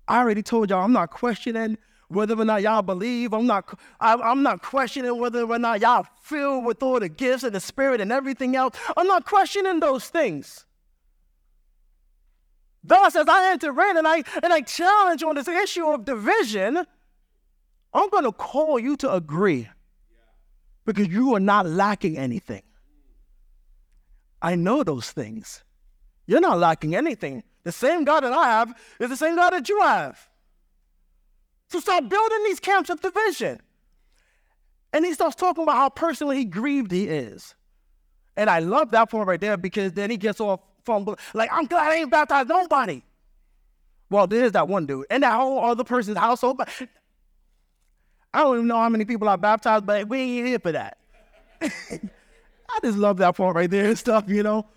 I 0.08 0.20
already 0.20 0.44
told 0.44 0.70
y'all 0.70 0.84
I'm 0.84 0.94
not 0.94 1.10
questioning 1.10 1.76
whether 2.08 2.40
or 2.40 2.46
not 2.46 2.62
y'all 2.62 2.84
believe. 2.84 3.34
I'm 3.34 3.48
not, 3.48 3.80
I, 4.00 4.14
am 4.14 4.44
not 4.44 4.62
questioning 4.62 5.18
whether 5.18 5.42
or 5.42 5.58
not 5.58 5.82
y'all 5.82 6.06
filled 6.22 6.66
with 6.66 6.84
all 6.84 7.00
the 7.00 7.10
gifts 7.10 7.42
and 7.42 7.56
the 7.56 7.60
spirit 7.60 8.00
and 8.00 8.12
everything 8.12 8.56
else. 8.56 8.78
I'm 8.96 9.08
not 9.08 9.26
questioning 9.26 9.80
those 9.80 10.08
things. 10.08 10.68
Thus, 12.84 13.16
as 13.16 13.28
I 13.28 13.54
enter 13.54 13.72
in 13.90 13.98
and 13.98 14.08
I, 14.08 14.22
and 14.44 14.54
I 14.54 14.62
challenge 14.62 15.24
on 15.24 15.34
this 15.34 15.48
issue 15.48 15.88
of 15.88 16.06
division, 16.06 16.86
I'm 17.92 18.10
going 18.12 18.26
to 18.26 18.32
call 18.32 18.78
you 18.78 18.96
to 18.98 19.12
agree 19.12 19.68
because 20.86 21.08
you 21.08 21.34
are 21.34 21.40
not 21.40 21.66
lacking 21.66 22.20
anything. 22.20 22.62
I 24.44 24.54
know 24.54 24.84
those 24.84 25.10
things. 25.10 25.64
You're 26.30 26.42
not 26.42 26.60
lacking 26.60 26.96
anything. 26.96 27.42
The 27.64 27.72
same 27.72 28.04
God 28.04 28.20
that 28.20 28.32
I 28.32 28.50
have 28.50 28.76
is 29.00 29.10
the 29.10 29.18
same 29.18 29.36
God 29.36 29.50
that 29.50 29.68
you 29.68 29.82
have. 29.82 30.30
So 31.70 31.80
stop 31.80 32.08
building 32.08 32.44
these 32.44 32.60
camps 32.60 32.92
of 32.92 33.02
division. 33.02 33.60
And 34.94 35.04
he 35.04 35.14
starts 35.16 35.36
talking 35.36 35.64
about 35.64 35.78
how 35.78 35.90
personally 35.90 36.38
he 36.38 36.46
grieved 36.46 36.92
he 36.92 37.06
is. 37.06 37.56
And 38.38 38.48
I 38.48 38.60
love 38.60 38.92
that 38.92 39.10
point 39.10 39.28
right 39.28 39.42
there 39.42 39.58
because 39.58 39.94
then 39.94 40.12
he 40.12 40.18
gets 40.18 40.40
off 40.40 40.60
from, 40.86 41.16
like, 41.34 41.50
I'm 41.52 41.66
glad 41.66 41.94
I 41.94 41.96
ain't 41.96 42.12
baptized 42.12 42.48
nobody. 42.48 43.02
Well, 44.12 44.28
there's 44.28 44.52
that 44.52 44.68
one 44.68 44.86
dude. 44.86 45.08
And 45.10 45.24
that 45.24 45.34
whole 45.34 45.66
other 45.66 45.84
person's 45.84 46.20
household. 46.20 46.58
But 46.58 46.70
I 48.36 48.42
don't 48.44 48.56
even 48.56 48.68
know 48.68 48.78
how 48.78 48.90
many 48.90 49.04
people 49.04 49.28
I 49.28 49.36
baptized, 49.36 49.88
but 49.88 50.08
we 50.08 50.20
ain't 50.20 50.48
here 50.48 50.60
for 50.60 50.74
that. 50.74 51.00
I 51.62 52.80
just 52.84 53.00
love 53.00 53.18
that 53.18 53.36
point 53.36 53.56
right 53.56 53.70
there 53.70 53.86
and 53.86 53.98
stuff, 53.98 54.26
you 54.28 54.44
know. 54.44 54.68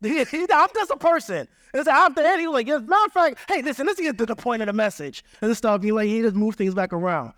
I'm 0.04 0.68
just 0.74 0.90
a 0.90 0.96
person. 0.96 1.48
And 1.72 1.80
It's 1.80 1.88
after 1.88 2.22
that, 2.22 2.38
he 2.38 2.46
was 2.46 2.54
like, 2.54 2.68
as 2.68 2.82
matter 2.82 3.06
of 3.06 3.12
fact, 3.12 3.38
hey, 3.48 3.62
listen, 3.62 3.86
let's 3.86 4.00
get 4.00 4.16
to 4.18 4.26
the 4.26 4.36
point 4.36 4.62
of 4.62 4.66
the 4.66 4.72
message. 4.72 5.24
And 5.40 5.50
this 5.50 5.58
stuff, 5.58 5.82
he 5.82 5.92
like, 5.92 6.08
he 6.08 6.22
just 6.22 6.36
moved 6.36 6.58
things 6.58 6.74
back 6.74 6.92
around. 6.92 7.32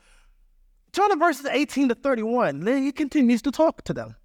Turn 0.93 1.11
to 1.11 1.17
verses 1.17 1.47
18 1.47 1.89
to 1.89 1.95
31. 1.95 2.61
Then 2.61 2.83
he 2.83 2.93
continues 2.93 3.43
to 3.43 3.51
talk 3.51 3.83
to 3.85 3.95
them. 3.95 4.17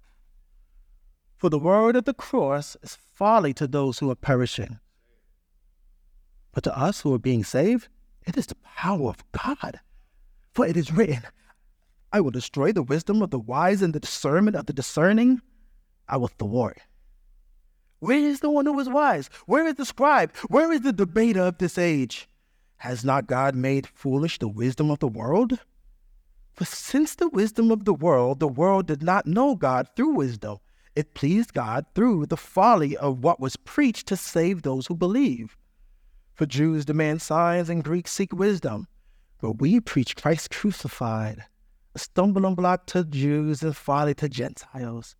For 1.38 1.48
the 1.48 1.58
word 1.58 1.96
of 1.96 2.04
the 2.04 2.14
cross 2.14 2.76
is 2.82 2.98
folly 3.14 3.54
to 3.54 3.66
those 3.66 3.98
who 3.98 4.10
are 4.10 4.16
perishing. 4.16 4.78
But 6.52 6.64
to 6.64 6.78
us 6.78 7.00
who 7.00 7.14
are 7.14 7.18
being 7.18 7.44
saved, 7.44 7.88
it 8.26 8.36
is 8.36 8.46
the 8.46 8.56
power 8.56 9.10
of 9.10 9.24
God. 9.32 9.80
For 10.52 10.66
it 10.66 10.76
is 10.76 10.92
written, 10.92 11.22
I 12.12 12.20
will 12.20 12.30
destroy 12.30 12.72
the 12.72 12.82
wisdom 12.82 13.22
of 13.22 13.30
the 13.30 13.38
wise 13.38 13.82
and 13.82 13.94
the 13.94 14.00
discernment 14.00 14.56
of 14.56 14.66
the 14.66 14.72
discerning. 14.72 15.40
I 16.08 16.16
will 16.16 16.28
thwart 16.28 16.78
where 17.98 18.18
is 18.18 18.40
the 18.40 18.50
one 18.50 18.66
who 18.66 18.78
is 18.78 18.88
wise? 18.88 19.30
Where 19.46 19.66
is 19.66 19.74
the 19.74 19.86
scribe? 19.86 20.34
Where 20.48 20.70
is 20.72 20.82
the 20.82 20.92
debater 20.92 21.42
of 21.42 21.58
this 21.58 21.78
age? 21.78 22.28
Has 22.78 23.04
not 23.04 23.26
God 23.26 23.54
made 23.54 23.86
foolish 23.86 24.38
the 24.38 24.48
wisdom 24.48 24.90
of 24.90 24.98
the 24.98 25.08
world? 25.08 25.60
For 26.52 26.64
since 26.64 27.14
the 27.14 27.28
wisdom 27.28 27.70
of 27.70 27.84
the 27.84 27.94
world, 27.94 28.40
the 28.40 28.48
world 28.48 28.86
did 28.86 29.02
not 29.02 29.26
know 29.26 29.54
God 29.54 29.88
through 29.96 30.14
wisdom, 30.14 30.58
it 30.94 31.12
pleased 31.14 31.52
God 31.52 31.84
through 31.94 32.26
the 32.26 32.38
folly 32.38 32.96
of 32.96 33.22
what 33.22 33.38
was 33.38 33.56
preached 33.56 34.06
to 34.08 34.16
save 34.16 34.62
those 34.62 34.86
who 34.86 34.94
believe. 34.94 35.56
For 36.32 36.46
Jews 36.46 36.86
demand 36.86 37.20
signs 37.20 37.68
and 37.68 37.84
Greeks 37.84 38.12
seek 38.12 38.32
wisdom, 38.32 38.88
but 39.40 39.58
we 39.60 39.80
preach 39.80 40.16
Christ 40.16 40.50
crucified, 40.50 41.44
a 41.94 41.98
stumbling 41.98 42.54
block 42.54 42.86
to 42.86 43.04
Jews 43.04 43.62
and 43.62 43.76
folly 43.76 44.14
to 44.14 44.28
Gentiles. 44.28 45.16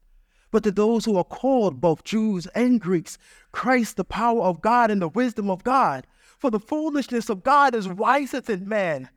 But 0.57 0.64
to 0.64 0.71
those 0.71 1.05
who 1.05 1.19
are 1.19 1.23
called, 1.23 1.83
both 1.83 2.03
Jews 2.03 2.47
and 2.55 2.81
Greeks, 2.81 3.19
Christ, 3.53 3.99
the 3.99 4.05
power 4.05 4.40
of 4.40 4.62
God 4.62 4.90
and 4.90 5.03
the 5.03 5.09
wisdom 5.09 5.51
of 5.51 5.62
God. 5.62 6.07
For 6.38 6.51
the 6.51 6.59
foolishness 6.59 7.29
of 7.29 7.42
God 7.42 7.75
is 7.75 7.87
wiser 7.87 8.40
than 8.40 8.66
man, 8.66 9.11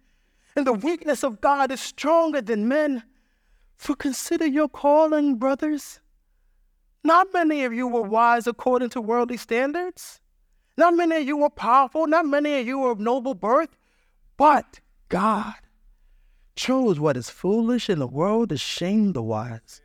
and 0.53 0.67
the 0.67 0.73
weakness 0.73 1.23
of 1.23 1.39
God 1.39 1.71
is 1.71 1.79
stronger 1.79 2.41
than 2.41 2.67
men. 2.67 3.03
For 3.77 3.95
consider 3.95 4.45
your 4.47 4.67
calling, 4.67 5.37
brothers. 5.37 6.01
Not 7.05 7.31
many 7.31 7.63
of 7.63 7.73
you 7.73 7.87
were 7.87 8.01
wise 8.01 8.45
according 8.45 8.89
to 8.89 8.99
worldly 8.99 9.37
standards. 9.37 10.19
Not 10.75 10.93
many 10.93 11.21
of 11.21 11.23
you 11.25 11.37
were 11.37 11.49
powerful. 11.49 12.05
Not 12.05 12.25
many 12.25 12.59
of 12.59 12.67
you 12.67 12.79
were 12.79 12.91
of 12.91 12.99
noble 12.99 13.33
birth. 13.33 13.77
But 14.35 14.81
God 15.07 15.55
chose 16.57 16.99
what 16.99 17.15
is 17.15 17.29
foolish 17.29 17.89
in 17.89 17.99
the 17.99 18.07
world 18.07 18.49
to 18.49 18.57
shame 18.57 19.13
the 19.13 19.23
wise. 19.23 19.79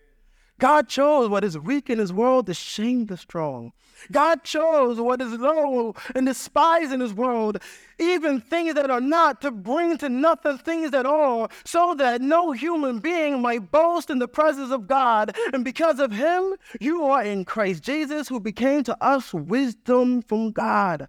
God 0.60 0.88
chose 0.88 1.28
what 1.28 1.42
is 1.44 1.58
weak 1.58 1.90
in 1.90 1.98
his 1.98 2.12
world 2.12 2.46
to 2.46 2.54
shame 2.54 3.06
the 3.06 3.16
strong. 3.16 3.72
God 4.12 4.44
chose 4.44 5.00
what 5.00 5.20
is 5.20 5.32
low 5.32 5.94
and 6.14 6.26
despised 6.26 6.92
in 6.92 7.00
his 7.00 7.12
world, 7.12 7.58
even 7.98 8.40
things 8.40 8.74
that 8.74 8.90
are 8.90 9.00
not, 9.00 9.40
to 9.40 9.50
bring 9.50 9.98
to 9.98 10.08
nothing 10.08 10.58
things 10.58 10.90
that 10.92 11.06
are, 11.06 11.48
so 11.64 11.94
that 11.96 12.20
no 12.20 12.52
human 12.52 12.98
being 12.98 13.40
might 13.40 13.70
boast 13.70 14.10
in 14.10 14.18
the 14.18 14.28
presence 14.28 14.70
of 14.70 14.86
God. 14.86 15.36
And 15.52 15.64
because 15.64 15.98
of 15.98 16.12
him, 16.12 16.54
you 16.80 17.04
are 17.04 17.24
in 17.24 17.44
Christ 17.44 17.82
Jesus, 17.82 18.28
who 18.28 18.40
became 18.40 18.84
to 18.84 19.04
us 19.04 19.34
wisdom 19.34 20.22
from 20.22 20.52
God, 20.52 21.08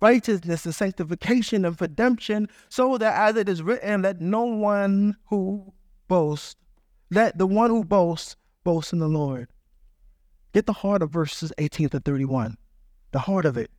righteousness 0.00 0.64
and 0.64 0.74
sanctification 0.74 1.64
and 1.64 1.78
redemption, 1.80 2.48
so 2.68 2.96
that 2.98 3.14
as 3.14 3.36
it 3.36 3.48
is 3.48 3.62
written, 3.62 4.02
let 4.02 4.20
no 4.20 4.44
one 4.44 5.16
who 5.28 5.72
boasts, 6.08 6.56
let 7.10 7.36
the 7.36 7.46
one 7.46 7.70
who 7.70 7.84
boasts 7.84 8.36
boast 8.68 8.92
in 8.92 8.98
the 8.98 9.08
Lord. 9.08 9.48
Get 10.52 10.66
the 10.66 10.74
heart 10.74 11.00
of 11.00 11.10
verses 11.10 11.54
18 11.56 11.88
to 11.88 12.00
31. 12.00 12.58
The 13.12 13.18
heart 13.18 13.46
of 13.46 13.56
it. 13.56 13.70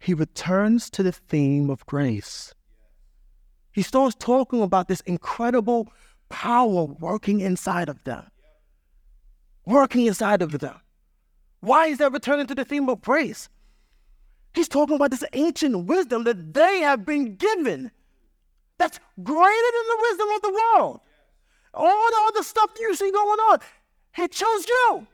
He 0.00 0.14
returns 0.14 0.88
to 0.88 1.02
the 1.02 1.12
theme 1.12 1.68
of 1.68 1.84
grace. 1.84 2.54
He 3.72 3.82
starts 3.82 4.16
talking 4.18 4.62
about 4.62 4.88
this 4.88 5.02
incredible 5.02 5.92
power 6.30 6.84
working 6.86 7.40
inside 7.40 7.90
of 7.90 8.02
them. 8.04 8.24
Working 9.66 10.06
inside 10.06 10.40
of 10.40 10.58
them. 10.58 10.80
Why 11.60 11.88
is 11.88 11.98
that 11.98 12.10
returning 12.10 12.46
to 12.46 12.54
the 12.54 12.64
theme 12.64 12.88
of 12.88 13.02
grace? 13.02 13.50
He's 14.54 14.68
talking 14.68 14.96
about 14.96 15.10
this 15.10 15.24
ancient 15.34 15.84
wisdom 15.84 16.24
that 16.24 16.54
they 16.54 16.78
have 16.80 17.04
been 17.04 17.36
given 17.36 17.90
that's 18.78 18.98
greater 19.22 19.70
than 19.76 19.86
the 19.90 19.98
wisdom 20.08 20.28
of 20.36 20.40
the 20.40 20.60
world. 20.62 21.00
All 21.74 22.10
the 22.10 22.20
other 22.28 22.42
stuff 22.42 22.70
you 22.78 22.94
see 22.94 23.10
going 23.10 23.40
on, 23.40 23.58
He 24.14 24.28
chose 24.28 24.66
you. 24.66 25.06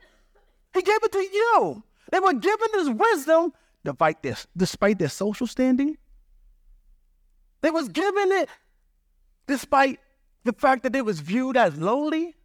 He 0.73 0.81
gave 0.81 1.03
it 1.03 1.11
to 1.11 1.19
you. 1.19 1.83
They 2.11 2.19
were 2.19 2.33
given 2.33 2.67
this 2.73 2.89
wisdom 2.89 3.53
despite 3.83 4.21
this, 4.21 4.47
despite 4.55 4.99
their 4.99 5.09
social 5.09 5.47
standing. 5.47 5.97
They 7.61 7.71
was 7.71 7.89
given 7.89 8.31
it 8.31 8.49
despite 9.47 9.99
the 10.43 10.53
fact 10.53 10.83
that 10.83 10.93
they 10.93 11.01
was 11.01 11.19
viewed 11.19 11.57
as 11.57 11.77
lowly. 11.77 12.35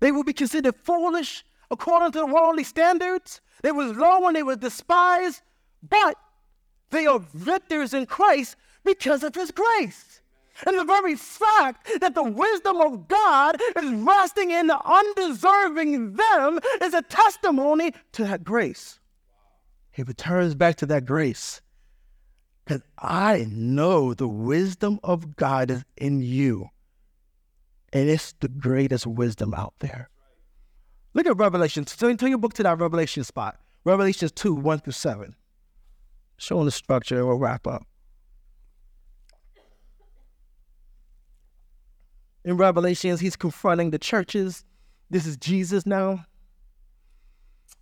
They 0.00 0.12
would 0.12 0.26
be 0.26 0.32
considered 0.32 0.74
foolish 0.76 1.44
according 1.70 2.12
to 2.12 2.20
the 2.20 2.26
worldly 2.26 2.64
standards. 2.64 3.40
They 3.62 3.72
was 3.72 3.96
low 3.96 4.26
and 4.26 4.36
they 4.36 4.42
was 4.42 4.56
despised, 4.56 5.42
but 5.82 6.16
they 6.90 7.06
are 7.06 7.20
victors 7.34 7.94
in 7.94 8.06
Christ 8.06 8.56
because 8.84 9.22
of 9.22 9.34
his 9.34 9.50
grace. 9.50 10.20
And 10.66 10.78
the 10.78 10.84
very 10.84 11.16
fact 11.16 11.88
that 12.00 12.14
the 12.14 12.22
wisdom 12.22 12.80
of 12.80 13.08
God 13.08 13.60
is 13.76 13.92
resting 13.92 14.50
in 14.50 14.66
the 14.66 14.78
undeserving 14.78 16.14
them 16.14 16.60
is 16.82 16.94
a 16.94 17.02
testimony 17.02 17.92
to 18.12 18.24
that 18.24 18.44
grace. 18.44 19.00
He 19.90 20.02
returns 20.02 20.54
back 20.54 20.76
to 20.76 20.86
that 20.86 21.04
grace. 21.04 21.60
Because 22.64 22.82
I 22.98 23.46
know 23.50 24.14
the 24.14 24.28
wisdom 24.28 25.00
of 25.02 25.36
God 25.36 25.70
is 25.70 25.84
in 25.96 26.20
you. 26.20 26.68
And 27.92 28.08
it's 28.08 28.32
the 28.40 28.48
greatest 28.48 29.06
wisdom 29.06 29.52
out 29.54 29.74
there. 29.80 30.08
Look 31.12 31.26
at 31.26 31.36
Revelation. 31.36 31.84
Turn, 31.84 32.16
turn 32.16 32.28
your 32.28 32.38
book 32.38 32.54
to 32.54 32.62
that 32.62 32.78
Revelation 32.78 33.24
spot. 33.24 33.58
Revelation 33.84 34.30
2, 34.32 34.54
1 34.54 34.78
through 34.80 34.92
7. 34.92 35.34
Showing 36.36 36.66
the 36.66 36.70
structure, 36.70 37.18
and 37.18 37.26
we'll 37.26 37.38
wrap 37.38 37.66
up. 37.66 37.86
In 42.44 42.56
Revelations, 42.56 43.20
he's 43.20 43.36
confronting 43.36 43.90
the 43.90 43.98
churches. 43.98 44.64
This 45.10 45.26
is 45.26 45.36
Jesus 45.36 45.86
now. 45.86 46.24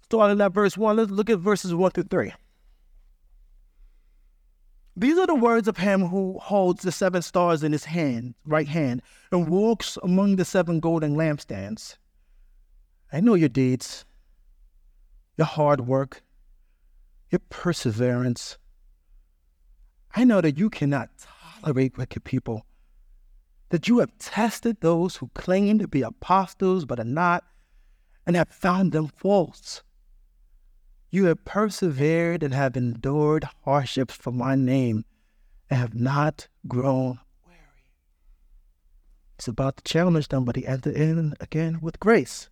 Starting 0.03 0.41
at 0.41 0.53
verse 0.53 0.77
1, 0.77 0.97
let's 0.97 1.11
look 1.11 1.31
at 1.31 1.39
verses 1.39 1.75
1 1.75 1.91
through 1.93 2.05
3. 2.05 2.33
These 4.97 5.17
are 5.17 5.27
the 5.27 5.35
words 5.35 5.69
of 5.69 5.77
him 5.77 6.07
who 6.09 6.39
holds 6.41 6.83
the 6.83 6.91
seven 6.91 7.23
stars 7.23 7.63
in 7.63 7.71
his 7.71 7.85
hand, 7.85 8.35
right 8.45 8.67
hand, 8.67 9.03
and 9.31 9.49
walks 9.49 9.97
among 10.03 10.37
the 10.37 10.45
seven 10.45 10.81
golden 10.81 11.15
lampstands. 11.15 11.97
I 13.13 13.21
know 13.21 13.35
your 13.35 13.49
deeds, 13.49 14.05
your 15.37 15.47
hard 15.47 15.87
work, 15.87 16.23
your 17.31 17.41
perseverance. 17.49 18.59
I 20.17 20.25
know 20.25 20.41
that 20.41 20.59
you 20.59 20.69
cannot 20.69 21.11
tolerate 21.63 21.97
wicked 21.97 22.25
people 22.25 22.67
that 23.71 23.89
you 23.89 23.99
have 23.99 24.17
tested 24.19 24.79
those 24.81 25.17
who 25.17 25.31
claim 25.35 25.79
to 25.79 25.89
be 25.89 26.03
apostles 26.03 26.85
but 26.85 27.01
are 27.01 27.05
not, 27.05 27.45
and 28.27 28.37
have 28.37 28.49
found 28.49 28.93
them 28.93 29.09
false. 29.09 29.83
You 31.11 31.27
have 31.27 31.45
persevered 31.45 32.43
and 32.43 32.53
have 32.53 32.77
endured 32.77 33.49
hardships 33.65 34.15
for 34.15 34.31
my 34.31 34.55
name 34.55 35.05
and 35.71 35.81
have 35.81 35.95
not 35.95 36.49
grown 36.67 37.21
weary. 37.47 37.59
It's 39.37 39.49
about 39.49 39.79
to 39.79 39.85
challenge 39.85 40.29
them, 40.29 40.45
but 40.45 40.57
he 40.57 40.67
entered 40.67 40.97
in 40.97 41.35
again 41.41 41.79
with 41.81 42.01
grace. 42.01 42.51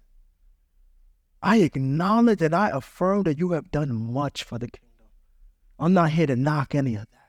I 1.43 1.59
acknowledge 1.59 2.41
and 2.41 2.55
I 2.55 2.71
affirm 2.71 3.25
that 3.25 3.39
you 3.39 3.53
have 3.53 3.71
done 3.71 3.93
much 3.95 4.43
for 4.43 4.59
the 4.59 4.69
kingdom. 4.69 5.07
I'm 5.79 5.93
not 5.93 6.11
here 6.11 6.27
to 6.27 6.37
knock 6.37 6.75
any 6.75 6.95
of 6.95 7.07
that. 7.11 7.26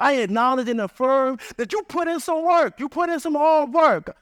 I 0.00 0.14
acknowledge 0.14 0.68
and 0.68 0.80
affirm 0.80 1.38
that 1.58 1.72
you 1.72 1.82
put 1.82 2.08
in 2.08 2.18
some 2.18 2.42
work. 2.42 2.80
You 2.80 2.88
put 2.88 3.10
in 3.10 3.20
some 3.20 3.34
hard 3.34 3.72
work. 3.72 4.16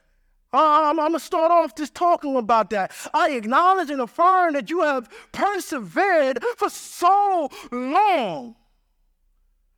I'm, 0.53 0.97
going 0.97 1.13
to 1.13 1.21
start 1.21 1.51
off 1.51 1.75
just 1.77 1.95
talking 1.95 2.37
about 2.37 2.71
that. 2.71 2.93
I 3.15 3.31
acknowledge 3.31 3.91
and 3.91 4.01
affirm 4.01 4.55
that 4.55 4.71
you 4.71 4.81
have 4.81 5.09
persevered 5.31 6.43
for 6.57 6.69
so 6.69 7.51
long. 7.71 8.57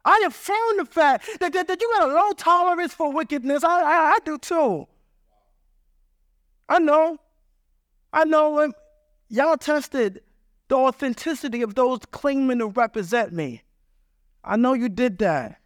I 0.04 0.24
affirm 0.26 0.78
the 0.78 0.86
fact 0.86 1.28
that, 1.40 1.52
that, 1.52 1.68
that 1.68 1.80
you 1.80 1.92
got 1.98 2.08
a 2.08 2.12
low 2.12 2.32
tolerance 2.32 2.94
for 2.94 3.12
wickedness. 3.12 3.62
I, 3.62 3.82
I, 3.82 4.12
I 4.12 4.18
do 4.24 4.38
too. 4.38 4.86
I 6.68 6.78
know. 6.78 7.18
I 8.12 8.24
know 8.24 8.72
y'all 9.28 9.56
tested 9.56 10.22
the 10.68 10.76
authenticity 10.76 11.62
of 11.62 11.74
those 11.74 11.98
claiming 12.10 12.60
to 12.60 12.68
represent 12.68 13.32
me. 13.32 13.62
I 14.42 14.56
know 14.56 14.72
you 14.72 14.88
did 14.88 15.18
that. 15.18 15.59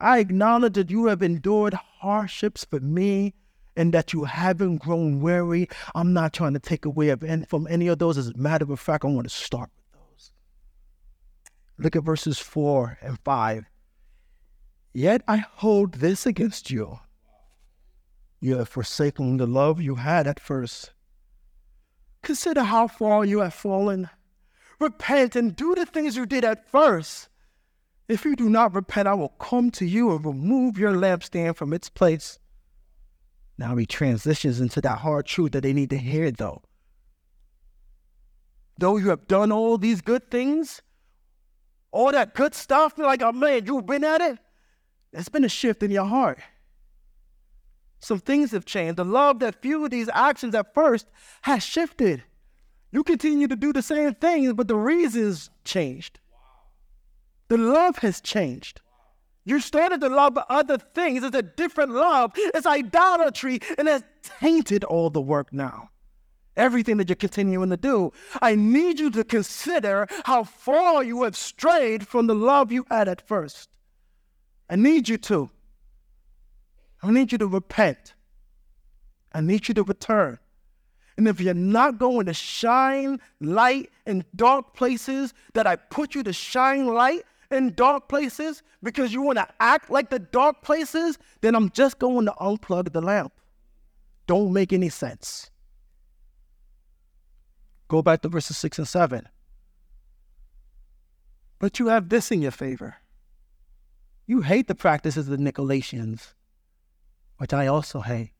I 0.00 0.18
acknowledge 0.18 0.74
that 0.74 0.90
you 0.90 1.06
have 1.06 1.22
endured 1.22 1.74
hardships 1.74 2.64
for 2.64 2.80
me 2.80 3.34
and 3.76 3.92
that 3.94 4.12
you 4.12 4.24
haven't 4.24 4.78
grown 4.78 5.20
weary. 5.20 5.68
I'm 5.94 6.12
not 6.12 6.32
trying 6.32 6.54
to 6.54 6.60
take 6.60 6.84
away 6.84 7.14
from 7.48 7.66
any 7.68 7.88
of 7.88 7.98
those. 7.98 8.18
As 8.18 8.28
a 8.28 8.36
matter 8.36 8.70
of 8.72 8.80
fact, 8.80 9.04
I 9.04 9.08
want 9.08 9.28
to 9.28 9.34
start 9.34 9.70
with 9.76 10.00
those. 10.00 10.32
Look 11.78 11.96
at 11.96 12.04
verses 12.04 12.38
4 12.38 12.98
and 13.00 13.18
5. 13.24 13.64
Yet 14.92 15.22
I 15.28 15.36
hold 15.36 15.94
this 15.94 16.26
against 16.26 16.70
you. 16.70 17.00
You 18.40 18.58
have 18.58 18.68
forsaken 18.68 19.36
the 19.36 19.46
love 19.46 19.80
you 19.80 19.96
had 19.96 20.26
at 20.26 20.40
first. 20.40 20.92
Consider 22.22 22.62
how 22.62 22.88
far 22.88 23.24
you 23.24 23.40
have 23.40 23.54
fallen. 23.54 24.10
Repent 24.80 25.34
and 25.34 25.54
do 25.54 25.74
the 25.74 25.86
things 25.86 26.16
you 26.16 26.26
did 26.26 26.44
at 26.44 26.68
first. 26.68 27.28
If 28.08 28.24
you 28.24 28.34
do 28.34 28.48
not 28.48 28.74
repent, 28.74 29.06
I 29.06 29.14
will 29.14 29.28
come 29.28 29.70
to 29.72 29.84
you 29.84 30.10
and 30.14 30.24
remove 30.24 30.78
your 30.78 30.92
lampstand 30.92 31.56
from 31.56 31.74
its 31.74 31.90
place. 31.90 32.38
Now 33.58 33.76
he 33.76 33.84
transitions 33.84 34.60
into 34.60 34.80
that 34.80 34.98
hard 34.98 35.26
truth 35.26 35.52
that 35.52 35.62
they 35.62 35.74
need 35.74 35.90
to 35.90 35.98
hear, 35.98 36.30
though. 36.30 36.62
Though 38.78 38.96
you 38.96 39.10
have 39.10 39.26
done 39.26 39.52
all 39.52 39.76
these 39.76 40.00
good 40.00 40.30
things, 40.30 40.80
all 41.90 42.12
that 42.12 42.34
good 42.34 42.54
stuff, 42.54 42.96
like, 42.96 43.22
oh 43.22 43.32
man, 43.32 43.66
you've 43.66 43.86
been 43.86 44.04
at 44.04 44.20
it, 44.20 44.38
there's 45.12 45.28
been 45.28 45.44
a 45.44 45.48
shift 45.48 45.82
in 45.82 45.90
your 45.90 46.04
heart. 46.04 46.38
Some 47.98 48.20
things 48.20 48.52
have 48.52 48.64
changed. 48.64 48.96
The 48.96 49.04
love 49.04 49.40
that 49.40 49.60
fueled 49.60 49.90
these 49.90 50.08
actions 50.14 50.54
at 50.54 50.72
first 50.72 51.06
has 51.42 51.64
shifted. 51.64 52.22
You 52.92 53.02
continue 53.02 53.48
to 53.48 53.56
do 53.56 53.72
the 53.72 53.82
same 53.82 54.14
things, 54.14 54.52
but 54.52 54.68
the 54.68 54.76
reasons 54.76 55.50
changed. 55.64 56.20
The 57.48 57.58
love 57.58 57.98
has 57.98 58.20
changed. 58.20 58.80
You 59.44 59.60
started 59.60 60.02
to 60.02 60.08
love 60.08 60.38
other 60.50 60.76
things. 60.76 61.24
It's 61.24 61.34
a 61.34 61.42
different 61.42 61.92
love. 61.92 62.32
It's 62.36 62.66
idolatry, 62.66 63.60
and 63.78 63.88
it's 63.88 64.04
tainted 64.22 64.84
all 64.84 65.08
the 65.08 65.22
work 65.22 65.52
now. 65.52 65.88
Everything 66.56 66.98
that 66.98 67.08
you're 67.08 67.16
continuing 67.16 67.70
to 67.70 67.76
do. 67.76 68.12
I 68.42 68.54
need 68.56 69.00
you 69.00 69.10
to 69.12 69.24
consider 69.24 70.06
how 70.24 70.44
far 70.44 71.02
you 71.02 71.22
have 71.22 71.36
strayed 71.36 72.06
from 72.06 72.26
the 72.26 72.34
love 72.34 72.70
you 72.70 72.84
had 72.90 73.08
at 73.08 73.26
first. 73.26 73.70
I 74.68 74.76
need 74.76 75.08
you 75.08 75.16
to. 75.18 75.48
I 77.02 77.10
need 77.10 77.32
you 77.32 77.38
to 77.38 77.46
repent. 77.46 78.14
I 79.32 79.40
need 79.40 79.68
you 79.68 79.74
to 79.74 79.84
return. 79.84 80.38
And 81.16 81.26
if 81.26 81.40
you're 81.40 81.54
not 81.54 81.98
going 81.98 82.26
to 82.26 82.34
shine 82.34 83.20
light 83.40 83.90
in 84.06 84.24
dark 84.36 84.74
places 84.74 85.32
that 85.54 85.66
I 85.66 85.76
put 85.76 86.14
you 86.14 86.22
to 86.24 86.32
shine 86.32 86.86
light 86.86 87.22
in 87.50 87.74
dark 87.74 88.08
places 88.08 88.62
because 88.82 89.12
you 89.12 89.22
want 89.22 89.38
to 89.38 89.48
act 89.60 89.90
like 89.90 90.10
the 90.10 90.18
dark 90.18 90.62
places, 90.62 91.18
then 91.40 91.54
I'm 91.54 91.70
just 91.70 91.98
going 91.98 92.26
to 92.26 92.34
unplug 92.40 92.92
the 92.92 93.00
lamp. 93.00 93.32
Don't 94.26 94.52
make 94.52 94.72
any 94.72 94.88
sense. 94.88 95.50
Go 97.88 98.02
back 98.02 98.20
to 98.22 98.28
verses 98.28 98.58
6 98.58 98.78
and 98.78 98.88
7. 98.88 99.28
But 101.58 101.78
you 101.78 101.86
have 101.86 102.08
this 102.08 102.30
in 102.30 102.42
your 102.42 102.50
favor. 102.50 102.96
You 104.26 104.42
hate 104.42 104.68
the 104.68 104.74
practices 104.74 105.28
of 105.28 105.38
the 105.38 105.42
Nicolaitans, 105.42 106.34
which 107.38 107.54
I 107.54 107.66
also 107.66 108.00
hate. 108.00 108.32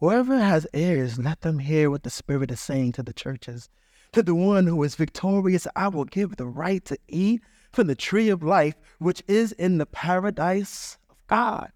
Whoever 0.00 0.38
has 0.38 0.66
ears, 0.72 1.18
let 1.18 1.42
them 1.42 1.58
hear 1.58 1.90
what 1.90 2.02
the 2.02 2.10
Spirit 2.10 2.50
is 2.50 2.60
saying 2.60 2.92
to 2.92 3.02
the 3.02 3.12
churches. 3.12 3.68
To 4.12 4.22
the 4.22 4.34
one 4.34 4.66
who 4.66 4.82
is 4.82 4.94
victorious, 4.94 5.66
I 5.76 5.88
will 5.88 6.06
give 6.06 6.36
the 6.36 6.46
right 6.46 6.82
to 6.86 6.96
eat 7.06 7.42
from 7.72 7.86
the 7.86 7.94
tree 7.94 8.28
of 8.28 8.42
life, 8.42 8.74
which 8.98 9.22
is 9.28 9.52
in 9.52 9.78
the 9.78 9.86
paradise 9.86 10.98
of 11.08 11.16
God. 11.26 11.72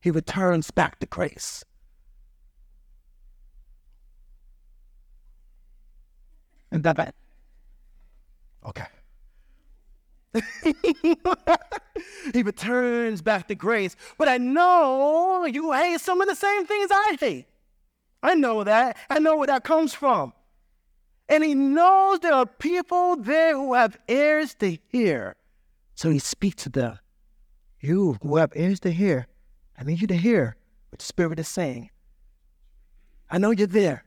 He 0.00 0.10
returns 0.10 0.70
back 0.70 0.98
to 1.00 1.06
grace. 1.06 1.64
And 6.70 6.82
that, 6.82 7.14
okay. 8.66 8.86
he 12.32 12.42
returns 12.42 13.22
back 13.22 13.46
to 13.48 13.54
grace. 13.54 13.94
But 14.18 14.28
I 14.28 14.38
know 14.38 15.44
you 15.44 15.72
hate 15.72 16.00
some 16.00 16.20
of 16.20 16.26
the 16.28 16.34
same 16.34 16.66
things 16.66 16.90
I 16.90 17.16
hate. 17.20 17.46
I 18.22 18.34
know 18.34 18.64
that. 18.64 18.96
I 19.08 19.20
know 19.20 19.36
where 19.36 19.46
that 19.46 19.64
comes 19.64 19.94
from. 19.94 20.32
And 21.28 21.42
he 21.42 21.54
knows 21.54 22.20
there 22.20 22.34
are 22.34 22.46
people 22.46 23.16
there 23.16 23.54
who 23.54 23.74
have 23.74 23.96
ears 24.08 24.54
to 24.56 24.76
hear. 24.88 25.36
So 25.94 26.10
he 26.10 26.18
speaks 26.18 26.64
to 26.64 26.68
them. 26.68 26.98
You 27.80 28.18
who 28.22 28.36
have 28.36 28.52
ears 28.54 28.80
to 28.80 28.90
hear, 28.90 29.26
I 29.78 29.84
need 29.84 30.00
you 30.00 30.06
to 30.08 30.16
hear 30.16 30.56
what 30.90 30.98
the 30.98 31.04
Spirit 31.04 31.38
is 31.38 31.48
saying. 31.48 31.90
I 33.30 33.38
know 33.38 33.50
you're 33.50 33.66
there. 33.66 34.04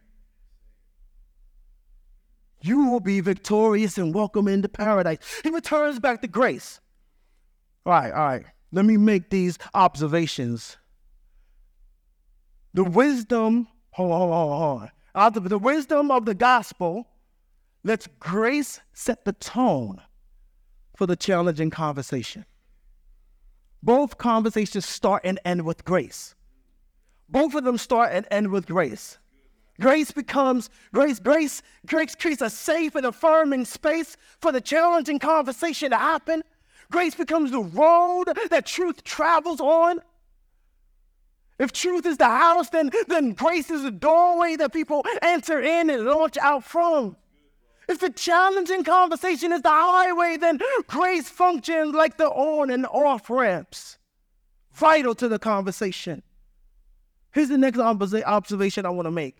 You 2.61 2.89
will 2.89 2.99
be 2.99 3.19
victorious 3.19 3.97
and 3.97 4.13
welcome 4.13 4.47
into 4.47 4.69
paradise. 4.69 5.19
He 5.43 5.49
returns 5.49 5.99
back 5.99 6.21
to 6.21 6.27
grace. 6.27 6.79
All 7.85 7.93
right, 7.93 8.11
all 8.11 8.25
right. 8.25 8.45
Let 8.71 8.85
me 8.85 8.97
make 8.97 9.29
these 9.29 9.57
observations. 9.73 10.77
The 12.73 12.83
wisdom, 12.83 13.67
hold 13.91 14.11
on, 14.11 14.19
hold 14.19 14.31
on, 14.33 14.59
hold 14.59 14.81
on. 14.81 14.91
Out 15.17 15.35
of 15.35 15.49
the 15.49 15.57
wisdom 15.57 16.11
of 16.11 16.25
the 16.25 16.35
gospel, 16.35 17.07
lets 17.83 18.07
grace 18.19 18.81
set 18.93 19.25
the 19.25 19.33
tone 19.33 19.99
for 20.95 21.07
the 21.07 21.15
challenging 21.15 21.71
conversation. 21.71 22.45
Both 23.81 24.19
conversations 24.19 24.85
start 24.85 25.23
and 25.25 25.39
end 25.43 25.65
with 25.65 25.83
grace. 25.83 26.35
Both 27.27 27.55
of 27.55 27.63
them 27.63 27.79
start 27.79 28.11
and 28.13 28.27
end 28.29 28.51
with 28.51 28.67
grace. 28.67 29.17
Grace 29.81 30.11
becomes, 30.11 30.69
grace, 30.93 31.19
grace, 31.19 31.63
grace 31.87 32.13
creates 32.13 32.43
a 32.43 32.49
safe 32.51 32.93
and 32.93 33.05
affirming 33.05 33.65
space 33.65 34.17
for 34.39 34.51
the 34.51 34.61
challenging 34.61 35.17
conversation 35.17 35.89
to 35.89 35.97
happen. 35.97 36.43
Grace 36.91 37.15
becomes 37.15 37.49
the 37.49 37.61
road 37.61 38.25
that 38.51 38.67
truth 38.67 39.03
travels 39.03 39.61
on. 39.61 39.99
If 41.59 41.71
truth 41.71 42.05
is 42.05 42.17
the 42.17 42.25
house, 42.25 42.69
then, 42.69 42.91
then 43.07 43.31
grace 43.31 43.71
is 43.71 43.83
the 43.83 43.91
doorway 43.91 44.55
that 44.57 44.73
people 44.73 45.03
enter 45.21 45.59
in 45.59 45.89
and 45.89 46.05
launch 46.05 46.37
out 46.37 46.63
from. 46.63 47.15
If 47.87 47.99
the 47.99 48.09
challenging 48.09 48.83
conversation 48.83 49.51
is 49.51 49.61
the 49.61 49.69
highway, 49.69 50.37
then 50.37 50.59
grace 50.87 51.29
functions 51.29 51.95
like 51.95 52.17
the 52.17 52.27
on 52.27 52.69
and 52.69 52.85
off 52.85 53.29
ramps, 53.29 53.97
vital 54.73 55.15
to 55.15 55.27
the 55.27 55.39
conversation. 55.39 56.21
Here's 57.31 57.49
the 57.49 57.57
next 57.57 57.79
observation 57.79 58.85
I 58.85 58.89
want 58.89 59.05
to 59.05 59.11
make 59.11 59.37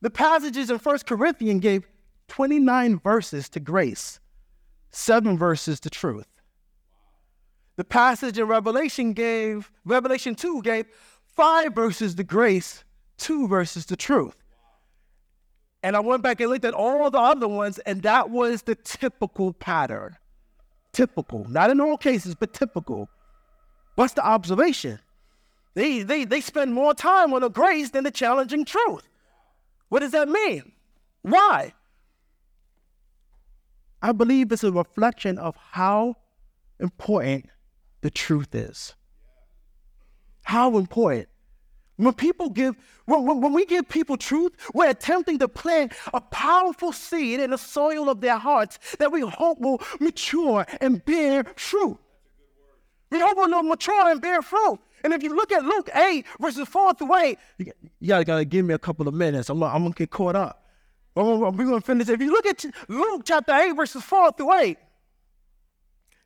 the 0.00 0.10
passages 0.10 0.68
in 0.68 0.78
First 0.78 1.06
Corinthians 1.06 1.62
gave 1.62 1.86
29 2.28 2.98
verses 2.98 3.48
to 3.50 3.60
grace, 3.60 4.20
seven 4.90 5.38
verses 5.38 5.80
to 5.80 5.90
truth. 5.90 6.26
The 7.76 7.84
passage 7.84 8.38
in 8.38 8.46
Revelation 8.46 9.14
gave, 9.14 9.70
Revelation 9.84 10.34
2 10.34 10.62
gave 10.62 10.86
five 11.34 11.74
verses 11.74 12.14
the 12.14 12.24
grace, 12.24 12.84
two 13.18 13.48
verses 13.48 13.86
the 13.86 13.96
truth. 13.96 14.36
And 15.82 15.96
I 15.96 16.00
went 16.00 16.22
back 16.22 16.40
and 16.40 16.50
looked 16.50 16.64
at 16.64 16.74
all 16.74 17.10
the 17.10 17.18
other 17.18 17.48
ones, 17.48 17.78
and 17.80 18.02
that 18.02 18.30
was 18.30 18.62
the 18.62 18.74
typical 18.74 19.52
pattern. 19.52 20.16
Typical, 20.92 21.44
not 21.48 21.70
in 21.70 21.80
all 21.80 21.98
cases, 21.98 22.34
but 22.34 22.54
typical. 22.54 23.08
What's 23.96 24.14
the 24.14 24.24
observation? 24.24 25.00
They, 25.74 26.02
they, 26.02 26.24
they 26.24 26.40
spend 26.40 26.72
more 26.72 26.94
time 26.94 27.34
on 27.34 27.42
the 27.42 27.50
grace 27.50 27.90
than 27.90 28.04
the 28.04 28.10
challenging 28.10 28.64
truth. 28.64 29.02
What 29.88 30.00
does 30.00 30.12
that 30.12 30.28
mean? 30.28 30.72
Why? 31.22 31.74
I 34.00 34.12
believe 34.12 34.52
it's 34.52 34.64
a 34.64 34.72
reflection 34.72 35.38
of 35.38 35.56
how 35.56 36.16
important 36.78 37.46
the 38.02 38.10
truth 38.10 38.54
is. 38.54 38.94
How 40.44 40.78
important. 40.78 41.28
When 41.96 42.12
people 42.12 42.50
give, 42.50 42.76
when, 43.06 43.24
when 43.24 43.52
we 43.52 43.66
give 43.66 43.88
people 43.88 44.16
truth, 44.16 44.52
we're 44.74 44.90
attempting 44.90 45.38
to 45.38 45.48
plant 45.48 45.92
a 46.12 46.20
powerful 46.20 46.92
seed 46.92 47.40
in 47.40 47.50
the 47.50 47.58
soil 47.58 48.08
of 48.08 48.20
their 48.20 48.38
hearts 48.38 48.78
that 48.98 49.12
we 49.12 49.20
hope 49.20 49.60
will 49.60 49.80
mature 50.00 50.66
and 50.80 51.04
bear 51.04 51.44
fruit. 51.56 51.98
We 53.10 53.20
hope 53.20 53.36
will 53.36 53.62
mature 53.62 54.10
and 54.10 54.20
bear 54.20 54.42
fruit. 54.42 54.80
And 55.04 55.12
if 55.12 55.22
you 55.22 55.34
look 55.36 55.52
at 55.52 55.64
Luke 55.64 55.88
8, 55.94 56.26
verses 56.40 56.66
4 56.66 56.94
through 56.94 57.16
8, 57.16 57.38
you, 57.58 57.72
gotta, 58.06 58.24
gotta 58.24 58.44
give 58.44 58.64
me 58.64 58.74
a 58.74 58.78
couple 58.78 59.06
of 59.06 59.14
minutes. 59.14 59.50
I'm, 59.50 59.62
I'm 59.62 59.82
gonna 59.82 59.94
get 59.94 60.10
caught 60.10 60.34
up. 60.34 60.66
We're 61.14 61.52
gonna 61.52 61.80
finish. 61.80 62.08
If 62.08 62.20
you 62.20 62.30
look 62.30 62.46
at 62.46 62.64
Luke 62.88 63.22
chapter 63.24 63.52
8, 63.52 63.72
verses 63.72 64.02
4 64.02 64.32
through 64.32 64.52
8, 64.52 64.78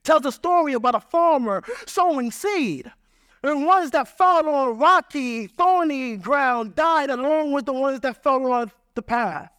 tells 0.02 0.24
a 0.24 0.32
story 0.32 0.72
about 0.72 0.94
a 0.94 1.00
farmer 1.00 1.62
sowing 1.86 2.30
seed. 2.30 2.90
And 3.42 3.66
ones 3.66 3.90
that 3.92 4.08
fell 4.08 4.48
on 4.48 4.78
rocky, 4.78 5.46
thorny 5.46 6.16
ground 6.16 6.74
died 6.74 7.10
along 7.10 7.52
with 7.52 7.66
the 7.66 7.72
ones 7.72 8.00
that 8.00 8.22
fell 8.22 8.50
on 8.52 8.70
the 8.94 9.02
path. 9.02 9.50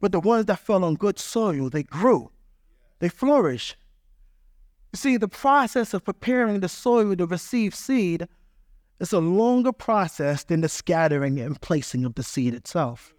But 0.00 0.12
the 0.12 0.20
ones 0.20 0.46
that 0.46 0.58
fell 0.58 0.84
on 0.84 0.94
good 0.94 1.18
soil, 1.18 1.70
they 1.70 1.84
grew, 1.84 2.30
they 2.98 3.08
flourished, 3.08 3.76
you 4.92 4.98
see, 4.98 5.16
the 5.16 5.28
process 5.28 5.92
of 5.92 6.04
preparing 6.04 6.60
the 6.60 6.68
soil 6.68 7.14
to 7.16 7.26
receive 7.26 7.74
seed 7.74 8.28
is 8.98 9.12
a 9.12 9.18
longer 9.18 9.72
process 9.72 10.44
than 10.44 10.62
the 10.62 10.68
scattering 10.68 11.38
and 11.38 11.60
placing 11.60 12.04
of 12.04 12.14
the 12.14 12.22
seed 12.22 12.54
itself. 12.54 13.12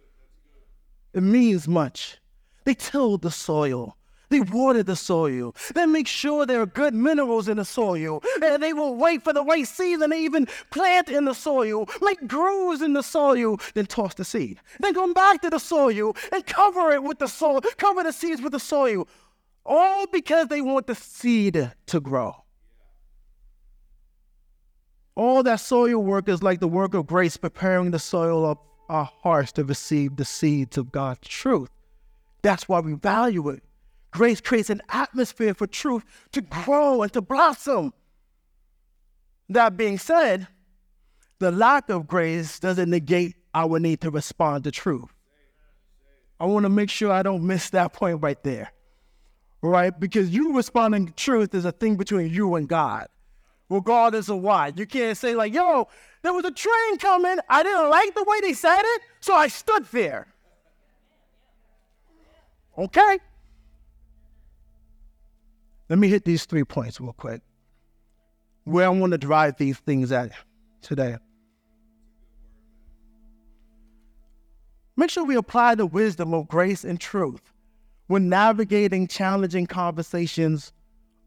It 1.12 1.22
means 1.22 1.68
much. 1.68 2.18
They 2.64 2.74
tilled 2.74 3.22
the 3.22 3.30
soil. 3.30 3.96
They 4.30 4.40
water 4.40 4.82
the 4.82 4.96
soil. 4.96 5.54
They 5.74 5.86
make 5.86 6.06
sure 6.06 6.44
there 6.44 6.60
are 6.60 6.66
good 6.66 6.94
minerals 6.94 7.48
in 7.48 7.56
the 7.56 7.64
soil. 7.64 8.22
And 8.42 8.62
they 8.62 8.72
will 8.72 8.94
wait 8.94 9.22
for 9.22 9.32
the 9.32 9.44
right 9.44 9.66
season 9.66 10.10
to 10.10 10.16
even 10.16 10.46
plant 10.70 11.08
in 11.08 11.24
the 11.24 11.34
soil, 11.34 11.88
make 12.02 12.26
grooves 12.26 12.82
in 12.82 12.92
the 12.92 13.02
soil, 13.02 13.58
then 13.74 13.86
toss 13.86 14.14
the 14.14 14.24
seed. 14.24 14.60
Then 14.80 14.94
come 14.94 15.12
back 15.12 15.42
to 15.42 15.50
the 15.50 15.58
soil 15.58 16.16
and 16.32 16.46
cover 16.46 16.92
it 16.92 17.02
with 17.02 17.18
the 17.18 17.26
soil, 17.26 17.60
cover 17.76 18.02
the 18.02 18.12
seeds 18.12 18.42
with 18.42 18.52
the 18.52 18.60
soil 18.60 19.06
all 19.68 20.06
because 20.06 20.48
they 20.48 20.62
want 20.62 20.86
the 20.86 20.94
seed 20.94 21.70
to 21.86 22.00
grow. 22.00 22.34
All 25.14 25.42
that 25.42 25.60
soil 25.60 26.02
work 26.02 26.28
is 26.28 26.42
like 26.42 26.60
the 26.60 26.68
work 26.68 26.94
of 26.94 27.06
grace, 27.06 27.36
preparing 27.36 27.90
the 27.90 27.98
soil 27.98 28.46
of 28.46 28.58
our 28.88 29.10
hearts 29.22 29.52
to 29.52 29.64
receive 29.64 30.16
the 30.16 30.24
seeds 30.24 30.78
of 30.78 30.90
God's 30.90 31.28
truth. 31.28 31.70
That's 32.42 32.68
why 32.68 32.80
we 32.80 32.94
value 32.94 33.48
it. 33.50 33.62
Grace 34.10 34.40
creates 34.40 34.70
an 34.70 34.82
atmosphere 34.88 35.54
for 35.54 35.66
truth 35.66 36.04
to 36.32 36.40
grow 36.40 37.02
and 37.02 37.12
to 37.12 37.20
blossom. 37.20 37.92
That 39.48 39.76
being 39.76 39.98
said, 39.98 40.48
the 41.38 41.50
lack 41.50 41.88
of 41.88 42.06
grace 42.06 42.58
doesn't 42.58 42.90
negate 42.90 43.36
our 43.54 43.78
need 43.78 44.00
to 44.02 44.10
respond 44.10 44.64
to 44.64 44.70
truth. 44.70 45.12
I 46.40 46.46
want 46.46 46.64
to 46.64 46.70
make 46.70 46.90
sure 46.90 47.10
I 47.10 47.22
don't 47.22 47.46
miss 47.46 47.70
that 47.70 47.92
point 47.92 48.22
right 48.22 48.42
there. 48.42 48.72
Right? 49.60 49.98
Because 49.98 50.30
you 50.30 50.54
responding 50.54 51.06
to 51.06 51.12
truth 51.12 51.54
is 51.54 51.64
a 51.64 51.72
thing 51.72 51.96
between 51.96 52.32
you 52.32 52.54
and 52.54 52.68
God, 52.68 53.08
regardless 53.68 54.28
of 54.28 54.38
why. 54.38 54.72
You 54.74 54.86
can't 54.86 55.18
say, 55.18 55.34
like, 55.34 55.52
yo, 55.52 55.88
there 56.22 56.32
was 56.32 56.44
a 56.44 56.52
train 56.52 56.98
coming. 56.98 57.38
I 57.48 57.62
didn't 57.64 57.90
like 57.90 58.14
the 58.14 58.24
way 58.24 58.40
they 58.40 58.52
said 58.52 58.82
it, 58.82 59.02
so 59.20 59.34
I 59.34 59.48
stood 59.48 59.84
there. 59.86 60.28
Okay? 62.76 63.18
Let 65.88 65.98
me 65.98 66.08
hit 66.08 66.24
these 66.24 66.44
three 66.44 66.64
points 66.64 67.00
real 67.00 67.12
quick. 67.12 67.40
Where 68.64 68.86
I 68.86 68.90
want 68.90 69.12
to 69.12 69.18
drive 69.18 69.56
these 69.56 69.78
things 69.78 70.12
at 70.12 70.32
today. 70.82 71.16
Make 74.96 75.10
sure 75.10 75.24
we 75.24 75.36
apply 75.36 75.76
the 75.76 75.86
wisdom 75.86 76.34
of 76.34 76.48
grace 76.48 76.84
and 76.84 77.00
truth 77.00 77.52
when 78.08 78.28
navigating 78.28 79.06
challenging 79.06 79.66
conversations 79.66 80.72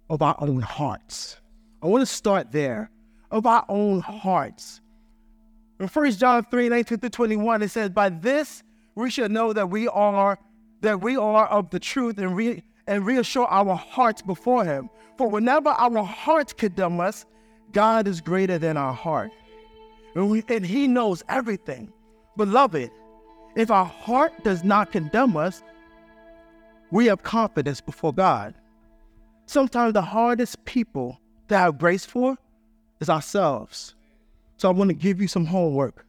of 0.09 0.21
our 0.21 0.35
own 0.39 0.61
hearts. 0.61 1.37
I 1.81 1.87
want 1.87 2.01
to 2.01 2.05
start 2.05 2.51
there 2.51 2.91
of 3.31 3.45
our 3.45 3.65
own 3.69 4.01
hearts. 4.01 4.81
In 5.79 5.87
1 5.87 6.11
John 6.11 6.45
3 6.51 6.69
19 6.69 6.99
to 6.99 7.09
21, 7.09 7.63
it 7.63 7.69
says, 7.69 7.89
By 7.89 8.09
this 8.09 8.61
we 8.93 9.09
should 9.09 9.31
know 9.31 9.53
that 9.53 9.69
we 9.69 9.87
are 9.87 10.37
that 10.81 11.01
we 11.01 11.15
are 11.15 11.47
of 11.47 11.69
the 11.69 11.79
truth 11.79 12.17
and, 12.17 12.35
re- 12.35 12.63
and 12.87 13.05
reassure 13.05 13.47
our 13.47 13.75
hearts 13.75 14.21
before 14.21 14.65
him. 14.65 14.89
For 15.17 15.27
whenever 15.27 15.69
our 15.69 16.03
hearts 16.03 16.53
condemn 16.53 16.99
us, 16.99 17.25
God 17.71 18.07
is 18.07 18.21
greater 18.21 18.57
than 18.57 18.77
our 18.77 18.93
heart. 18.93 19.31
And, 20.15 20.29
we, 20.29 20.43
and 20.49 20.65
he 20.65 20.87
knows 20.87 21.23
everything. 21.29 21.93
Beloved, 22.37 22.91
if 23.55 23.71
our 23.71 23.85
heart 23.85 24.43
does 24.43 24.63
not 24.63 24.91
condemn 24.91 25.37
us, 25.37 25.63
we 26.91 27.05
have 27.05 27.23
confidence 27.23 27.81
before 27.81 28.13
God. 28.13 28.53
Sometimes 29.45 29.93
the 29.93 30.01
hardest 30.01 30.63
people 30.65 31.19
to 31.49 31.57
have 31.57 31.77
grace 31.77 32.05
for 32.05 32.37
is 32.99 33.09
ourselves. 33.09 33.95
So 34.57 34.69
I 34.69 34.73
want 34.73 34.89
to 34.89 34.95
give 34.95 35.21
you 35.21 35.27
some 35.27 35.45
homework. 35.45 36.05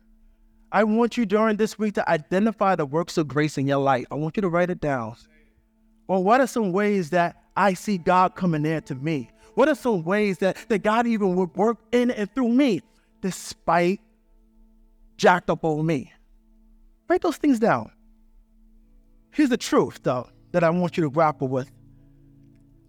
I 0.70 0.84
want 0.84 1.16
you 1.16 1.26
during 1.26 1.56
this 1.56 1.78
week 1.78 1.94
to 1.94 2.08
identify 2.08 2.76
the 2.76 2.86
works 2.86 3.18
of 3.18 3.28
grace 3.28 3.58
in 3.58 3.66
your 3.66 3.78
life. 3.78 4.06
I 4.10 4.14
want 4.14 4.36
you 4.36 4.40
to 4.40 4.48
write 4.48 4.70
it 4.70 4.80
down. 4.80 5.16
Well, 6.12 6.22
what 6.22 6.42
are 6.42 6.46
some 6.46 6.72
ways 6.72 7.08
that 7.08 7.42
I 7.56 7.72
see 7.72 7.96
God 7.96 8.34
coming 8.34 8.66
in 8.66 8.82
to 8.82 8.94
me? 8.94 9.30
What 9.54 9.70
are 9.70 9.74
some 9.74 10.04
ways 10.04 10.36
that, 10.40 10.58
that 10.68 10.82
God 10.82 11.06
even 11.06 11.36
would 11.36 11.56
work 11.56 11.78
in 11.90 12.10
and 12.10 12.30
through 12.34 12.50
me 12.50 12.82
despite 13.22 13.98
jacked 15.16 15.48
up 15.48 15.64
on 15.64 15.86
me? 15.86 16.12
Write 17.08 17.22
those 17.22 17.38
things 17.38 17.58
down. 17.58 17.90
Here's 19.30 19.48
the 19.48 19.56
truth, 19.56 20.00
though, 20.02 20.28
that 20.50 20.62
I 20.62 20.68
want 20.68 20.98
you 20.98 21.04
to 21.04 21.08
grapple 21.10 21.48
with. 21.48 21.72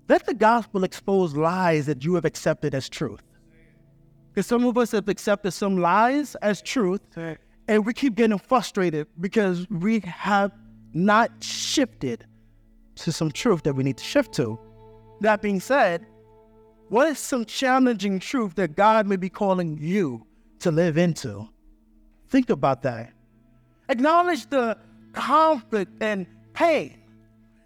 Let 0.10 0.26
the 0.26 0.34
gospel 0.34 0.84
expose 0.84 1.34
lies 1.34 1.86
that 1.86 2.04
you 2.04 2.16
have 2.16 2.26
accepted 2.26 2.76
as 2.76 2.90
truth. 2.90 3.24
Because 4.34 4.48
some 4.48 4.66
of 4.66 4.78
us 4.78 4.92
have 4.92 5.08
accepted 5.08 5.52
some 5.52 5.78
lies 5.78 6.36
as 6.42 6.62
truth, 6.62 7.00
and 7.70 7.86
we 7.86 7.94
keep 7.94 8.16
getting 8.16 8.38
frustrated 8.38 9.08
because 9.22 9.66
we 9.70 10.02
have 10.02 10.52
not 10.94 11.32
shifted 11.42 12.26
to 12.96 13.12
some 13.12 13.32
truth 13.32 13.64
that 13.64 13.74
we 13.74 13.84
need 13.84 13.98
to 13.98 14.04
shift 14.04 14.34
to. 14.34 14.60
That 15.22 15.42
being 15.42 15.60
said, 15.60 16.06
what 16.90 17.08
is 17.08 17.20
some 17.20 17.46
challenging 17.46 18.20
truth 18.20 18.56
that 18.56 18.76
God 18.76 19.08
may 19.08 19.16
be 19.16 19.30
calling 19.30 19.78
you 19.80 20.26
to 20.60 20.72
live 20.72 20.98
into? 20.98 21.48
Think 22.30 22.50
about 22.50 22.82
that. 22.84 23.14
Acknowledge 23.90 24.48
the 24.48 24.78
conflict 25.14 25.92
and 26.02 26.26
pain 26.54 27.00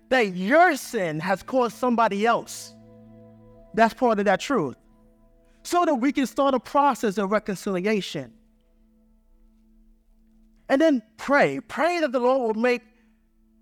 that 0.09 0.35
your 0.35 0.75
sin 0.75 1.19
has 1.19 1.43
caused 1.43 1.75
somebody 1.77 2.25
else. 2.25 2.73
That's 3.73 3.93
part 3.93 4.19
of 4.19 4.25
that 4.25 4.39
truth. 4.39 4.75
So 5.63 5.83
that 5.85 5.95
we 5.95 6.11
can 6.11 6.25
start 6.25 6.53
a 6.53 6.59
process 6.59 7.17
of 7.17 7.31
reconciliation. 7.31 8.31
And 10.69 10.81
then 10.81 11.01
pray. 11.17 11.59
Pray 11.59 11.99
that 11.99 12.11
the 12.11 12.19
Lord 12.19 12.55
will 12.55 12.61
make 12.61 12.81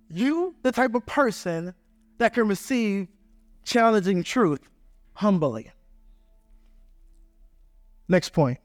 you 0.09 0.55
the 0.63 0.71
type 0.71 0.95
of 0.95 1.05
person 1.05 1.73
that 2.17 2.33
can 2.33 2.47
receive 2.47 3.07
challenging 3.63 4.23
truth 4.23 4.61
humbly. 5.13 5.71
Next 8.07 8.29
point. 8.29 8.59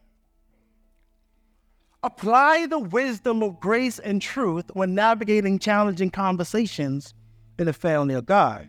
Apply 2.02 2.66
the 2.66 2.78
wisdom 2.78 3.42
of 3.42 3.60
grace 3.60 3.98
and 3.98 4.22
truth 4.22 4.70
when 4.72 4.94
navigating 4.94 5.58
challenging 5.58 6.10
conversations 6.10 7.14
in 7.58 7.66
the 7.66 7.72
family 7.72 8.14
of 8.14 8.24
God. 8.24 8.68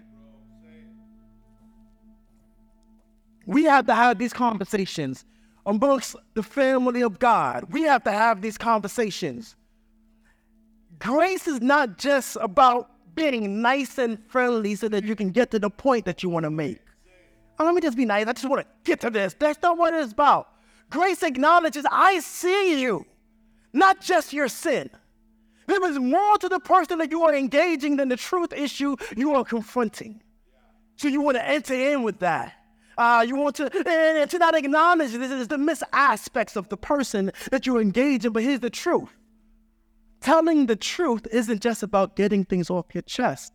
We 3.46 3.64
have 3.64 3.86
to 3.88 3.96
have 3.96 4.18
these 4.18 4.34
conversations 4.34 5.26
amongst 5.66 6.16
the 6.34 6.44
family 6.44 7.02
of 7.02 7.20
God. 7.20 7.66
We 7.72 7.84
have 7.84 8.04
to 8.04 8.12
have 8.12 8.42
these 8.42 8.58
conversations. 8.58 9.56
Grace 11.02 11.48
is 11.48 11.62
not 11.62 11.98
just 11.98 12.38
about 12.40 12.92
being 13.16 13.62
nice 13.62 13.98
and 13.98 14.20
friendly 14.28 14.76
so 14.76 14.88
that 14.88 15.04
you 15.04 15.16
can 15.16 15.32
get 15.32 15.50
to 15.52 15.60
the 15.60 15.70
point 15.70 16.06
that 16.06 16.22
you 16.22 16.30
want 16.30 16.44
to 16.44 16.52
make. 16.52 16.80
Oh, 17.60 17.66
let 17.66 17.74
me 17.74 17.82
just 17.82 17.98
be 17.98 18.06
nice. 18.06 18.28
I 18.28 18.34
just 18.34 18.48
want 18.48 18.62
to 18.62 18.68
get 18.84 19.02
to 19.02 19.10
this. 19.10 19.36
That's 19.38 19.62
not 19.64 19.78
what 19.78 19.94
it's 19.94 20.14
about. 20.14 20.50
Grace 20.92 21.24
acknowledges, 21.24 21.86
I 21.92 22.20
see 22.20 22.82
you 22.82 23.06
not 23.74 24.02
just 24.02 24.32
your 24.32 24.48
sin. 24.48 24.90
There 25.68 25.84
is 25.90 25.98
more 25.98 26.38
to 26.38 26.50
the 26.50 26.60
person 26.60 27.00
that 27.00 27.12
you 27.12 27.24
are 27.24 27.34
engaging 27.34 27.98
than 27.98 28.10
the 28.10 28.18
truth 28.18 28.54
issue 28.54 28.96
you 29.16 29.34
are 29.34 29.44
confronting. 29.44 30.22
So 30.98 31.08
you 31.08 31.22
want 31.22 31.38
to 31.38 31.48
enter 31.48 31.74
in 31.74 32.04
with 32.04 32.20
that. 32.20 32.54
Uh, 32.98 33.26
you 33.28 33.36
want 33.36 33.56
to, 33.56 33.64
and 33.88 34.30
to 34.30 34.38
not 34.38 34.54
acknowledge 34.54 35.14
this 35.14 35.32
is 35.32 35.48
the 35.48 35.58
mis 35.58 35.82
aspects 35.94 36.56
of 36.56 36.70
the 36.70 36.78
person 36.78 37.32
that 37.50 37.66
you're 37.66 37.82
engaging, 37.82 38.32
but 38.32 38.44
here's 38.44 38.60
the 38.60 38.70
truth. 38.70 39.10
Telling 40.22 40.68
the 40.68 40.76
truth 40.76 41.28
isn't 41.32 41.62
just 41.62 41.82
about 41.82 42.16
getting 42.16 42.46
things 42.46 42.70
off 42.70 42.86
your 42.94 43.02
chest. 43.02 43.54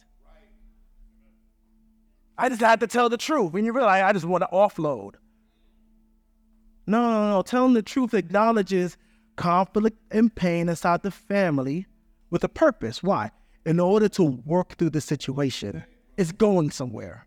I 2.36 2.48
just 2.48 2.60
had 2.60 2.80
to 2.80 2.86
tell 2.86 3.08
the 3.08 3.16
truth. 3.16 3.52
When 3.52 3.64
you 3.64 3.72
realize 3.72 4.02
I 4.02 4.12
just 4.12 4.26
want 4.26 4.42
to 4.42 4.48
offload. 4.52 5.14
No, 6.86 7.10
no, 7.10 7.30
no. 7.30 7.42
Telling 7.42 7.72
the 7.72 7.82
truth 7.82 8.14
acknowledges 8.14 8.96
conflict 9.36 9.98
and 10.10 10.34
pain 10.34 10.68
inside 10.68 11.02
the 11.02 11.10
family 11.10 11.86
with 12.30 12.44
a 12.44 12.48
purpose. 12.48 13.02
Why? 13.02 13.30
In 13.64 13.80
order 13.80 14.08
to 14.10 14.24
work 14.24 14.76
through 14.76 14.90
the 14.90 15.00
situation. 15.00 15.84
It's 16.16 16.32
going 16.32 16.70
somewhere. 16.70 17.26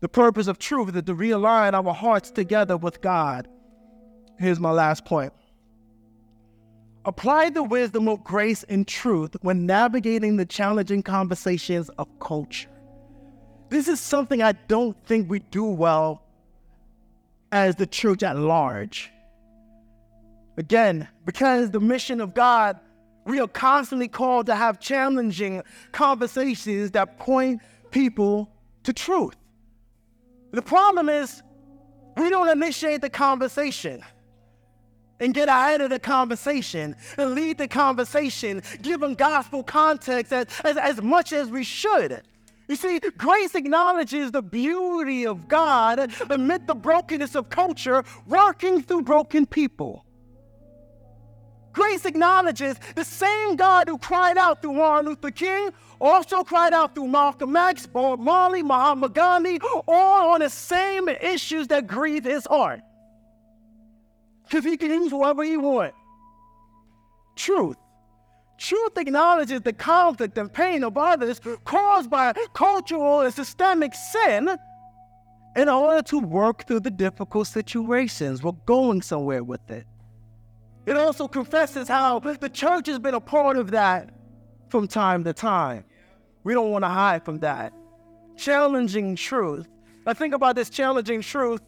The 0.00 0.08
purpose 0.08 0.46
of 0.46 0.58
truth 0.58 0.94
is 0.94 1.02
to 1.02 1.14
realign 1.14 1.72
our 1.72 1.94
hearts 1.94 2.30
together 2.30 2.76
with 2.76 3.00
God. 3.00 3.48
Here's 4.38 4.60
my 4.60 4.70
last 4.70 5.04
point. 5.04 5.32
Apply 7.06 7.50
the 7.50 7.62
wisdom 7.62 8.08
of 8.08 8.24
grace 8.24 8.64
and 8.64 8.86
truth 8.86 9.36
when 9.40 9.64
navigating 9.64 10.36
the 10.36 10.44
challenging 10.44 11.04
conversations 11.04 11.88
of 11.90 12.08
culture. 12.18 12.68
This 13.68 13.86
is 13.86 14.00
something 14.00 14.42
I 14.42 14.52
don't 14.66 14.96
think 15.06 15.30
we 15.30 15.38
do 15.38 15.64
well 15.64 16.22
as 17.52 17.76
the 17.76 17.86
church 17.86 18.24
at 18.24 18.36
large. 18.36 19.12
Again, 20.56 21.06
because 21.24 21.70
the 21.70 21.78
mission 21.78 22.20
of 22.20 22.34
God, 22.34 22.80
we 23.24 23.38
are 23.38 23.46
constantly 23.46 24.08
called 24.08 24.46
to 24.46 24.56
have 24.56 24.80
challenging 24.80 25.62
conversations 25.92 26.90
that 26.90 27.18
point 27.18 27.62
people 27.92 28.50
to 28.82 28.92
truth. 28.92 29.36
The 30.50 30.62
problem 30.62 31.08
is, 31.08 31.40
we 32.16 32.30
don't 32.30 32.48
initiate 32.48 33.00
the 33.00 33.10
conversation 33.10 34.02
and 35.20 35.34
get 35.34 35.48
ahead 35.48 35.80
of 35.80 35.90
the 35.90 35.98
conversation 35.98 36.94
and 37.16 37.34
lead 37.34 37.58
the 37.58 37.68
conversation, 37.68 38.62
giving 38.82 39.14
gospel 39.14 39.62
context 39.62 40.32
as, 40.32 40.46
as, 40.64 40.76
as 40.76 41.02
much 41.02 41.32
as 41.32 41.48
we 41.48 41.64
should. 41.64 42.22
You 42.68 42.76
see, 42.76 42.98
grace 43.16 43.54
acknowledges 43.54 44.32
the 44.32 44.42
beauty 44.42 45.24
of 45.26 45.46
God 45.46 46.12
amid 46.30 46.66
the 46.66 46.74
brokenness 46.74 47.36
of 47.36 47.48
culture 47.48 48.04
working 48.26 48.82
through 48.82 49.02
broken 49.02 49.46
people. 49.46 50.04
Grace 51.72 52.06
acknowledges 52.06 52.76
the 52.94 53.04
same 53.04 53.54
God 53.54 53.88
who 53.88 53.98
cried 53.98 54.38
out 54.38 54.62
through 54.62 54.72
Martin 54.72 55.10
Luther 55.10 55.30
King 55.30 55.70
also 56.00 56.42
cried 56.42 56.72
out 56.72 56.94
through 56.94 57.08
Malcolm 57.08 57.54
X, 57.54 57.86
Bob 57.86 58.18
Marley, 58.18 58.62
Mahatma 58.62 59.10
Gandhi, 59.10 59.60
all 59.86 60.30
on 60.30 60.40
the 60.40 60.50
same 60.50 61.08
issues 61.08 61.68
that 61.68 61.86
grieve 61.86 62.24
his 62.24 62.46
heart. 62.46 62.80
Because 64.46 64.64
he 64.64 64.76
can 64.76 64.90
use 64.90 65.10
whoever 65.10 65.42
he 65.42 65.56
wants. 65.56 65.96
Truth. 67.34 67.76
Truth 68.58 68.96
acknowledges 68.96 69.60
the 69.60 69.72
conflict 69.72 70.38
and 70.38 70.50
pain 70.50 70.82
of 70.82 70.96
others 70.96 71.40
caused 71.64 72.08
by 72.08 72.32
cultural 72.54 73.20
and 73.20 73.34
systemic 73.34 73.92
sin 73.94 74.56
in 75.56 75.68
order 75.68 76.02
to 76.02 76.18
work 76.20 76.66
through 76.66 76.80
the 76.80 76.90
difficult 76.90 77.48
situations. 77.48 78.42
We're 78.42 78.52
going 78.52 79.02
somewhere 79.02 79.44
with 79.44 79.70
it. 79.70 79.86
It 80.86 80.96
also 80.96 81.26
confesses 81.26 81.88
how 81.88 82.20
the 82.20 82.48
church 82.48 82.86
has 82.86 82.98
been 82.98 83.14
a 83.14 83.20
part 83.20 83.56
of 83.56 83.72
that 83.72 84.10
from 84.68 84.86
time 84.86 85.24
to 85.24 85.32
time. 85.32 85.84
We 86.44 86.54
don't 86.54 86.70
want 86.70 86.84
to 86.84 86.88
hide 86.88 87.24
from 87.24 87.40
that. 87.40 87.72
Challenging 88.36 89.16
truth. 89.16 89.66
Now, 90.06 90.14
think 90.14 90.32
about 90.32 90.54
this 90.54 90.70
challenging 90.70 91.20
truth 91.22 91.60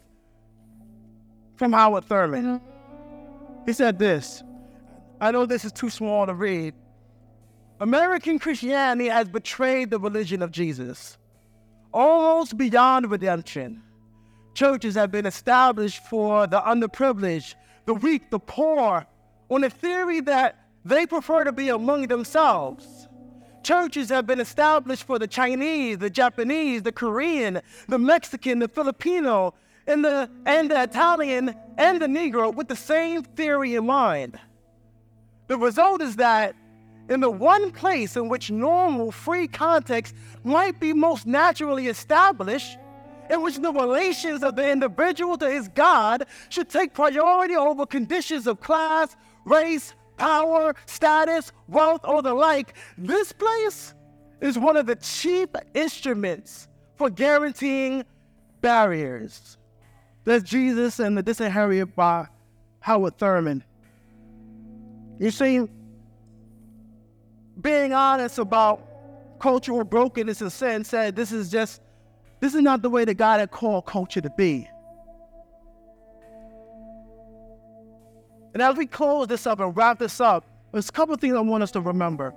from 1.58 1.72
Howard 1.72 2.04
Thurman. 2.04 2.60
He 3.66 3.72
said 3.72 3.98
this 3.98 4.42
I 5.20 5.32
know 5.32 5.44
this 5.44 5.64
is 5.64 5.72
too 5.72 5.90
small 5.90 6.26
to 6.26 6.34
read. 6.34 6.74
American 7.80 8.38
Christianity 8.38 9.08
has 9.08 9.28
betrayed 9.28 9.90
the 9.90 9.98
religion 9.98 10.42
of 10.42 10.50
Jesus, 10.50 11.18
almost 11.92 12.56
beyond 12.56 13.10
redemption. 13.10 13.82
Churches 14.54 14.94
have 14.94 15.12
been 15.12 15.26
established 15.26 16.02
for 16.06 16.46
the 16.46 16.60
underprivileged, 16.60 17.54
the 17.86 17.94
weak, 17.94 18.30
the 18.30 18.40
poor, 18.40 19.06
on 19.48 19.60
the 19.60 19.70
theory 19.70 20.20
that 20.22 20.58
they 20.84 21.06
prefer 21.06 21.44
to 21.44 21.52
be 21.52 21.68
among 21.68 22.08
themselves. 22.08 23.08
Churches 23.62 24.08
have 24.08 24.26
been 24.26 24.40
established 24.40 25.04
for 25.04 25.18
the 25.18 25.26
Chinese, 25.26 25.98
the 25.98 26.10
Japanese, 26.10 26.82
the 26.82 26.92
Korean, 26.92 27.60
the 27.88 27.98
Mexican, 27.98 28.58
the 28.58 28.68
Filipino, 28.68 29.54
and 29.88 30.04
the, 30.04 30.30
and 30.46 30.70
the 30.70 30.82
Italian 30.82 31.54
and 31.76 32.00
the 32.00 32.06
Negro 32.06 32.54
with 32.54 32.68
the 32.68 32.76
same 32.76 33.22
theory 33.22 33.74
in 33.74 33.86
mind. 33.86 34.38
The 35.48 35.56
result 35.56 36.02
is 36.02 36.16
that 36.16 36.54
in 37.08 37.20
the 37.20 37.30
one 37.30 37.70
place 37.70 38.16
in 38.16 38.28
which 38.28 38.50
normal, 38.50 39.10
free 39.10 39.48
context 39.48 40.14
might 40.44 40.78
be 40.78 40.92
most 40.92 41.26
naturally 41.26 41.88
established, 41.88 42.76
in 43.30 43.42
which 43.42 43.56
the 43.56 43.72
relations 43.72 44.42
of 44.42 44.56
the 44.56 44.70
individual 44.70 45.36
to 45.38 45.50
his 45.50 45.68
God 45.68 46.26
should 46.50 46.68
take 46.68 46.92
priority 46.92 47.56
over 47.56 47.86
conditions 47.86 48.46
of 48.46 48.60
class, 48.60 49.16
race, 49.44 49.94
power, 50.16 50.74
status, 50.86 51.52
wealth, 51.68 52.02
or 52.04 52.22
the 52.22 52.34
like, 52.34 52.74
this 52.98 53.32
place 53.32 53.94
is 54.40 54.58
one 54.58 54.76
of 54.76 54.86
the 54.86 54.96
chief 54.96 55.48
instruments 55.74 56.68
for 56.96 57.08
guaranteeing 57.08 58.04
barriers. 58.60 59.57
That's 60.28 60.44
Jesus 60.44 60.98
and 60.98 61.16
the 61.16 61.22
Disinherited 61.22 61.96
by 61.96 62.26
Howard 62.80 63.16
Thurman. 63.16 63.64
You 65.18 65.30
see, 65.30 65.66
being 67.58 67.94
honest 67.94 68.38
about 68.38 69.38
cultural 69.40 69.84
brokenness 69.84 70.42
and 70.42 70.52
sin 70.52 70.84
said 70.84 71.16
this 71.16 71.32
is 71.32 71.50
just, 71.50 71.80
this 72.40 72.54
is 72.54 72.60
not 72.60 72.82
the 72.82 72.90
way 72.90 73.06
that 73.06 73.14
God 73.14 73.40
had 73.40 73.50
called 73.50 73.86
culture 73.86 74.20
to 74.20 74.28
be. 74.28 74.68
And 78.52 78.62
as 78.62 78.76
we 78.76 78.84
close 78.84 79.28
this 79.28 79.46
up 79.46 79.60
and 79.60 79.74
wrap 79.74 79.98
this 79.98 80.20
up, 80.20 80.44
there's 80.72 80.90
a 80.90 80.92
couple 80.92 81.14
of 81.14 81.22
things 81.22 81.36
I 81.36 81.40
want 81.40 81.62
us 81.62 81.70
to 81.70 81.80
remember. 81.80 82.34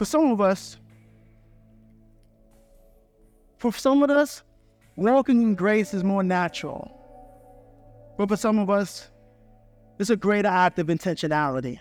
For 0.00 0.06
some 0.06 0.32
of 0.32 0.40
us, 0.40 0.78
for 3.58 3.70
some 3.70 4.02
of 4.02 4.08
us, 4.08 4.42
walking 4.96 5.42
in 5.42 5.54
grace 5.54 5.92
is 5.92 6.02
more 6.02 6.22
natural. 6.22 6.90
But 8.16 8.30
for 8.30 8.36
some 8.38 8.58
of 8.58 8.70
us, 8.70 9.10
it's 9.98 10.08
a 10.08 10.16
greater 10.16 10.48
act 10.48 10.78
of 10.78 10.86
intentionality. 10.86 11.80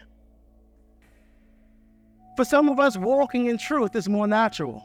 For 2.36 2.44
some 2.44 2.68
of 2.68 2.78
us, 2.78 2.98
walking 2.98 3.46
in 3.46 3.58
truth 3.58 3.96
is 3.96 4.10
more 4.10 4.28
natural. 4.28 4.84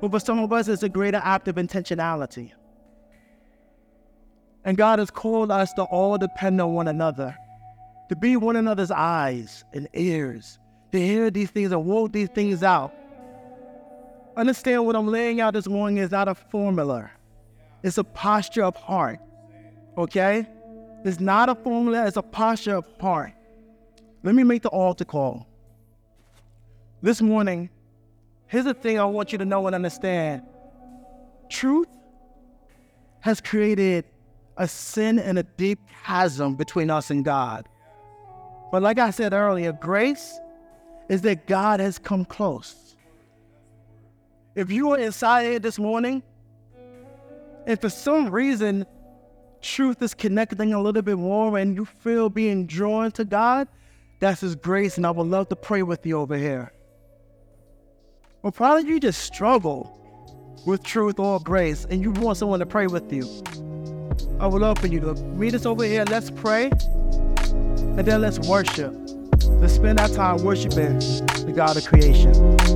But 0.00 0.10
for 0.10 0.18
some 0.18 0.38
of 0.38 0.54
us, 0.54 0.68
it's 0.68 0.84
a 0.84 0.88
greater 0.88 1.20
act 1.22 1.48
of 1.48 1.56
intentionality. 1.56 2.52
And 4.64 4.78
God 4.78 5.00
has 5.00 5.10
called 5.10 5.50
us 5.50 5.70
to 5.74 5.82
all 5.82 6.16
depend 6.16 6.62
on 6.62 6.72
one 6.72 6.88
another, 6.88 7.36
to 8.08 8.16
be 8.16 8.38
one 8.38 8.56
another's 8.56 8.90
eyes 8.90 9.66
and 9.74 9.86
ears, 9.92 10.58
to 10.96 11.06
hear 11.06 11.30
these 11.30 11.50
things 11.50 11.72
and 11.72 11.84
walk 11.84 12.12
these 12.12 12.28
things 12.28 12.62
out. 12.62 12.94
Understand 14.36 14.84
what 14.84 14.96
I'm 14.96 15.06
laying 15.06 15.40
out 15.40 15.54
this 15.54 15.66
morning 15.66 15.98
is 15.98 16.10
not 16.10 16.28
a 16.28 16.34
formula. 16.34 17.10
It's 17.82 17.98
a 17.98 18.04
posture 18.04 18.64
of 18.64 18.76
heart. 18.76 19.20
Okay? 19.96 20.46
It's 21.04 21.20
not 21.20 21.48
a 21.48 21.54
formula, 21.54 22.06
it's 22.06 22.16
a 22.16 22.22
posture 22.22 22.76
of 22.76 22.86
heart. 23.00 23.32
Let 24.22 24.34
me 24.34 24.42
make 24.42 24.62
the 24.62 24.68
altar 24.68 25.04
call. 25.04 25.46
This 27.00 27.22
morning, 27.22 27.70
Here's 28.48 28.64
the 28.64 28.74
thing 28.74 28.98
I 28.98 29.04
want 29.04 29.32
you 29.32 29.38
to 29.38 29.44
know 29.44 29.66
and 29.66 29.74
understand 29.74 30.42
truth 31.48 31.88
has 33.20 33.40
created 33.40 34.04
a 34.56 34.66
sin 34.66 35.18
and 35.18 35.38
a 35.38 35.42
deep 35.42 35.80
chasm 36.04 36.54
between 36.54 36.90
us 36.90 37.10
and 37.10 37.24
God. 37.24 37.68
But 38.72 38.82
like 38.82 38.98
I 38.98 39.10
said 39.10 39.32
earlier, 39.32 39.72
grace 39.72 40.38
is 41.08 41.22
that 41.22 41.46
God 41.46 41.80
has 41.80 41.98
come 41.98 42.24
close. 42.24 42.96
If 44.54 44.70
you 44.70 44.90
are 44.92 44.98
inside 44.98 45.44
here 45.44 45.58
this 45.58 45.78
morning, 45.78 46.22
and 47.66 47.80
for 47.80 47.88
some 47.90 48.30
reason 48.30 48.86
truth 49.60 50.00
is 50.00 50.14
connecting 50.14 50.72
a 50.72 50.80
little 50.80 51.02
bit 51.02 51.18
more 51.18 51.58
and 51.58 51.74
you 51.74 51.84
feel 51.84 52.30
being 52.30 52.66
drawn 52.66 53.10
to 53.12 53.24
God, 53.24 53.68
that's 54.20 54.40
His 54.40 54.54
grace, 54.54 54.96
and 54.96 55.06
I 55.06 55.10
would 55.10 55.26
love 55.26 55.48
to 55.50 55.56
pray 55.56 55.82
with 55.82 56.06
you 56.06 56.18
over 56.18 56.36
here. 56.36 56.72
Or 58.42 58.52
probably 58.52 58.88
you 58.88 59.00
just 59.00 59.22
struggle 59.22 59.92
with 60.66 60.82
truth 60.82 61.18
or 61.18 61.40
grace 61.40 61.84
and 61.90 62.02
you 62.02 62.12
want 62.12 62.38
someone 62.38 62.60
to 62.60 62.66
pray 62.66 62.86
with 62.86 63.12
you. 63.12 63.24
I 64.40 64.46
would 64.46 64.62
love 64.62 64.78
for 64.78 64.86
you 64.86 65.00
to 65.00 65.14
meet 65.14 65.54
us 65.54 65.66
over 65.66 65.84
here. 65.84 66.04
Let's 66.08 66.30
pray 66.30 66.70
and 67.50 68.06
then 68.06 68.20
let's 68.20 68.38
worship. 68.38 68.94
Let's 69.48 69.74
spend 69.74 70.00
our 70.00 70.08
time 70.08 70.42
worshiping 70.42 70.98
the 70.98 71.52
God 71.54 71.76
of 71.76 71.84
creation. 71.86 72.32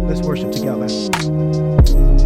Let's 0.06 0.22
worship 0.22 0.52
together. 0.52 2.19